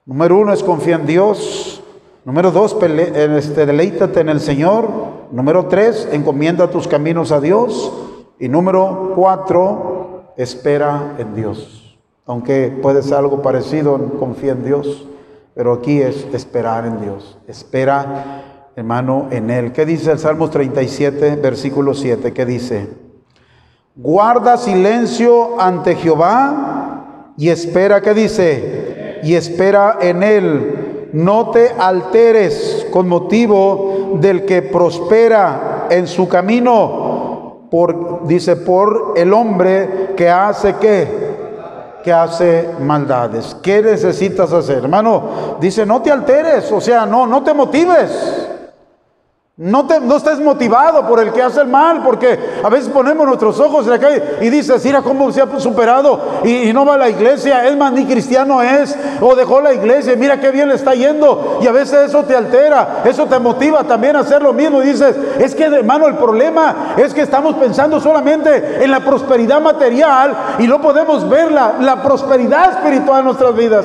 [0.05, 1.83] Número uno es confía en Dios.
[2.25, 4.89] Número dos, este, deleítate en el Señor.
[5.31, 7.93] Número tres, encomienda tus caminos a Dios.
[8.39, 11.99] Y número cuatro, espera en Dios.
[12.27, 15.07] Aunque puede ser algo parecido confía en Dios,
[15.55, 17.39] pero aquí es esperar en Dios.
[17.47, 19.73] Espera, hermano, en Él.
[19.73, 22.33] ¿Qué dice el Salmo 37, versículo 7?
[22.33, 22.89] ¿Qué dice?
[23.95, 29.21] Guarda silencio ante Jehová y espera, ¿qué dice?
[29.23, 31.11] Y espera en él.
[31.13, 39.31] No te alteres con motivo del que prospera en su camino, por, dice, por el
[39.35, 41.33] hombre que hace qué?
[42.03, 43.57] que hace maldades.
[43.63, 44.79] ¿Qué necesitas hacer?
[44.79, 48.42] Hermano, dice, no te alteres, o sea, no, no te motives.
[49.59, 53.27] No, te, no estés motivado por el que hace el mal, porque a veces ponemos
[53.27, 56.95] nuestros ojos en la calle y dices, mira cómo se ha superado y, no va
[56.95, 60.71] a la iglesia, es más, ni cristiano es, o dejó la iglesia, mira qué bien
[60.71, 64.41] le está yendo, y a veces eso te altera, eso te motiva también a hacer
[64.41, 68.91] lo mismo, y dices, es que hermano, el problema es que estamos pensando solamente en
[68.91, 73.85] la prosperidad material y no podemos ver la, la prosperidad espiritual en nuestras vidas.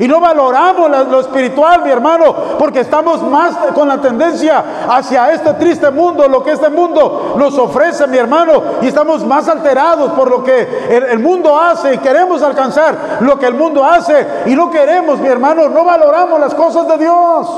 [0.00, 5.52] Y no valoramos lo espiritual, mi hermano, porque estamos más con la tendencia hacia este
[5.54, 10.30] triste mundo, lo que este mundo nos ofrece, mi hermano, y estamos más alterados por
[10.30, 14.70] lo que el, mundo hace y queremos alcanzar lo que el mundo hace y no
[14.70, 17.48] queremos, mi hermano, no valoramos las cosas de Dios.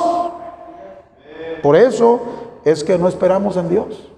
[1.62, 2.22] Por eso
[2.64, 4.11] es que no esperamos en Dios.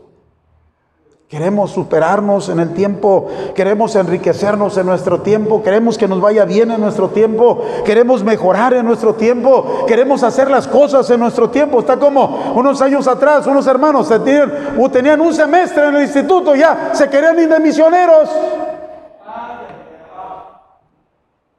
[1.29, 6.71] Queremos superarnos en el tiempo, queremos enriquecernos en nuestro tiempo, queremos que nos vaya bien
[6.71, 11.81] en nuestro tiempo, queremos mejorar en nuestro tiempo, queremos hacer las cosas en nuestro tiempo.
[11.81, 14.53] Está como unos años atrás, unos hermanos tenían,
[14.93, 18.29] tenían un semestre en el instituto, ya se querían ir de misioneros.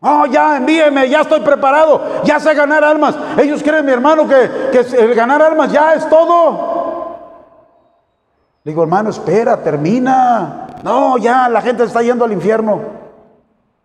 [0.07, 3.16] Oh, ya envíeme, ya estoy preparado, ya sé ganar almas.
[3.39, 6.74] Ellos creen, mi hermano, que, el ganar almas ya es todo.
[8.66, 10.80] Le digo, hermano, espera, termina.
[10.84, 12.82] No, ya la gente está yendo al infierno.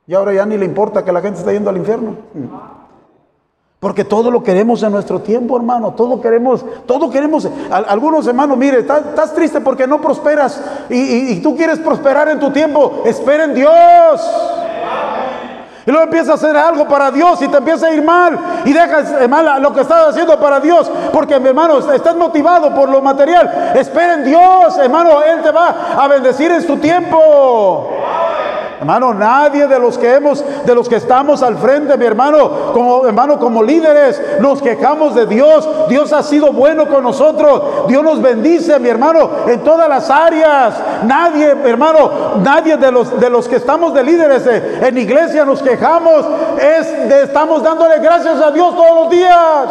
[0.07, 2.17] Y ahora ya ni le importa que la gente está yendo al infierno.
[3.79, 5.93] Porque todo lo queremos en nuestro tiempo, hermano.
[5.93, 7.47] Todo queremos, todo queremos.
[7.71, 13.03] Algunos hermanos, mire, estás, triste porque no prosperas y, tú quieres prosperar en tu tiempo.
[13.05, 13.71] Espera en Dios.
[15.87, 18.73] Y luego empieza a hacer algo para Dios y te empieza a ir mal y
[18.73, 20.91] dejas mal lo que estás haciendo para Dios.
[21.13, 23.73] Porque, hermano, estás motivado por lo material.
[23.75, 28.00] Espera en Dios, hermano, Él te va a bendecir en su tiempo.
[28.81, 33.07] Hermano, nadie de los que hemos, de los que estamos al frente, mi hermano, como
[33.07, 35.69] hermano, como líderes, nos quejamos de Dios.
[35.91, 37.87] Dios ha sido bueno con nosotros.
[37.89, 40.75] Dios nos bendice, mi hermano, en todas las áreas.
[41.05, 46.25] Nadie, hermano, nadie de los de los que estamos de líderes en iglesia nos quejamos.
[47.23, 49.67] Estamos dándole gracias a Dios todos los días.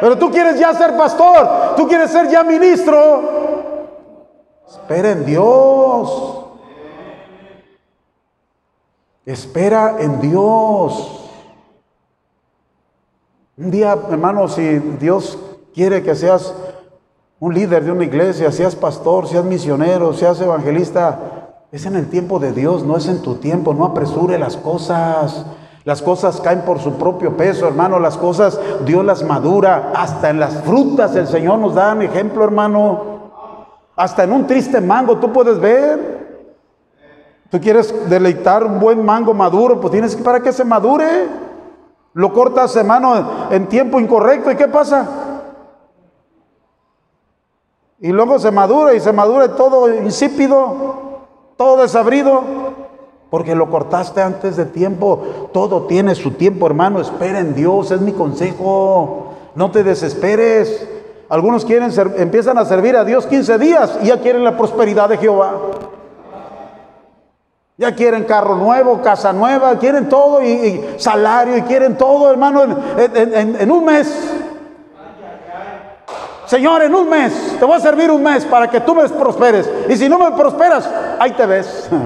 [0.00, 3.22] Pero tú quieres ya ser pastor, tú quieres ser ya ministro.
[4.66, 6.39] Espera en Dios.
[9.26, 11.30] Espera en Dios.
[13.58, 15.38] Un día, hermano, si Dios
[15.74, 16.54] quiere que seas
[17.38, 22.38] un líder de una iglesia, seas pastor, seas misionero, seas evangelista, es en el tiempo
[22.38, 25.44] de Dios, no es en tu tiempo, no apresure las cosas.
[25.84, 30.38] Las cosas caen por su propio peso, hermano, las cosas Dios las madura, hasta en
[30.38, 33.30] las frutas el Señor nos da un ejemplo, hermano.
[33.96, 36.19] Hasta en un triste mango tú puedes ver.
[37.50, 41.26] Tú quieres deleitar un buen mango maduro, pues tienes que para que se madure.
[42.14, 44.50] Lo cortas, hermano, en tiempo incorrecto.
[44.50, 45.08] ¿Y qué pasa?
[48.00, 51.26] Y luego se madura y se madura todo insípido,
[51.56, 52.42] todo desabrido.
[53.30, 55.48] porque lo cortaste antes de tiempo.
[55.52, 57.00] Todo tiene su tiempo, hermano.
[57.00, 59.34] Espera en Dios, es mi consejo.
[59.54, 60.88] No te desesperes.
[61.28, 65.18] Algunos quieren empiezan a servir a Dios 15 días y ya quieren la prosperidad de
[65.18, 65.54] Jehová.
[67.80, 72.62] Ya quieren carro nuevo, casa nueva, quieren todo y, salario y quieren todo, hermano,
[72.98, 74.36] en un mes.
[76.44, 79.70] Señor, en un mes, te voy a servir un mes para que tú me prosperes.
[79.88, 81.88] Y si no me prosperas, ahí te ves.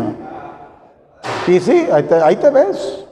[1.49, 3.05] Y sí, ahí te, ves.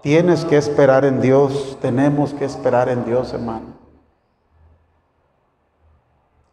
[0.00, 3.74] Tienes que esperar en Dios, tenemos que esperar en Dios, hermano.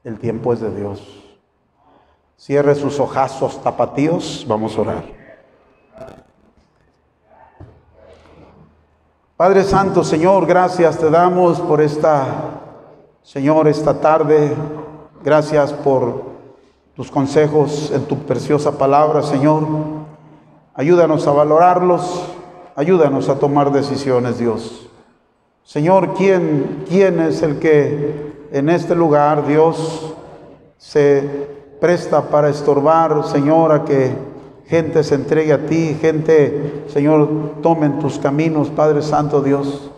[0.04, 1.24] El tiempo es de Dios.
[2.46, 5.04] Cierre sus ojazos tapatíos, vamos a orar.
[9.38, 12.26] Padre Santo, Señor, gracias te damos por esta,
[13.22, 14.54] Señor, esta tarde.
[15.24, 16.34] Gracias por
[16.98, 19.66] tus consejos en tu preciosa palabra, Señor.
[20.74, 22.26] Ayúdanos a valorarlos,
[22.76, 24.90] ayúdanos a tomar decisiones, Dios.
[25.64, 30.14] Señor, ¿quién, quién es el que en este lugar, Dios,
[30.78, 34.16] se presta para estorbar, Señor, a que
[34.68, 37.28] gente se entregue a ti, gente, Señor,
[37.62, 39.92] tomen tus caminos, Padre Santo Dios.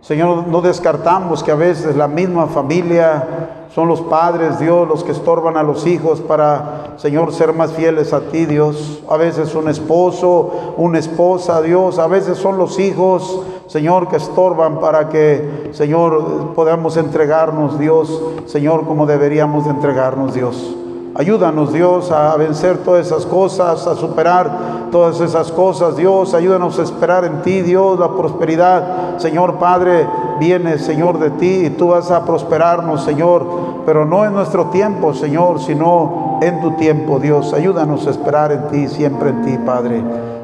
[0.00, 5.10] Señor, no descartamos que a veces la misma familia son los padres, Dios, los que
[5.10, 9.02] estorban a los hijos para, Señor, ser más fieles a ti, Dios.
[9.10, 11.98] A veces un esposo, una esposa, Dios.
[11.98, 18.86] A veces son los hijos, Señor, que estorban para que, Señor, podamos entregarnos, Dios, Señor,
[18.86, 20.76] como deberíamos de entregarnos, Dios.
[21.16, 24.50] Ayúdanos, Dios, a vencer todas esas cosas, a superar
[24.90, 26.34] todas esas cosas, Dios.
[26.34, 29.18] Ayúdanos a esperar en ti, Dios, la prosperidad.
[29.18, 30.08] Señor Padre,
[30.40, 33.46] viene, Señor, de ti y tú vas a prosperarnos, Señor.
[33.86, 37.54] Pero no en nuestro tiempo, Señor, sino en tu tiempo, Dios.
[37.54, 40.02] Ayúdanos a esperar en ti, siempre en ti, Padre.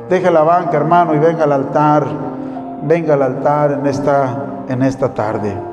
[0.08, 2.06] Deja la banca, hermano, y venga al altar.
[2.82, 5.69] Venga al altar en esta, en esta tarde.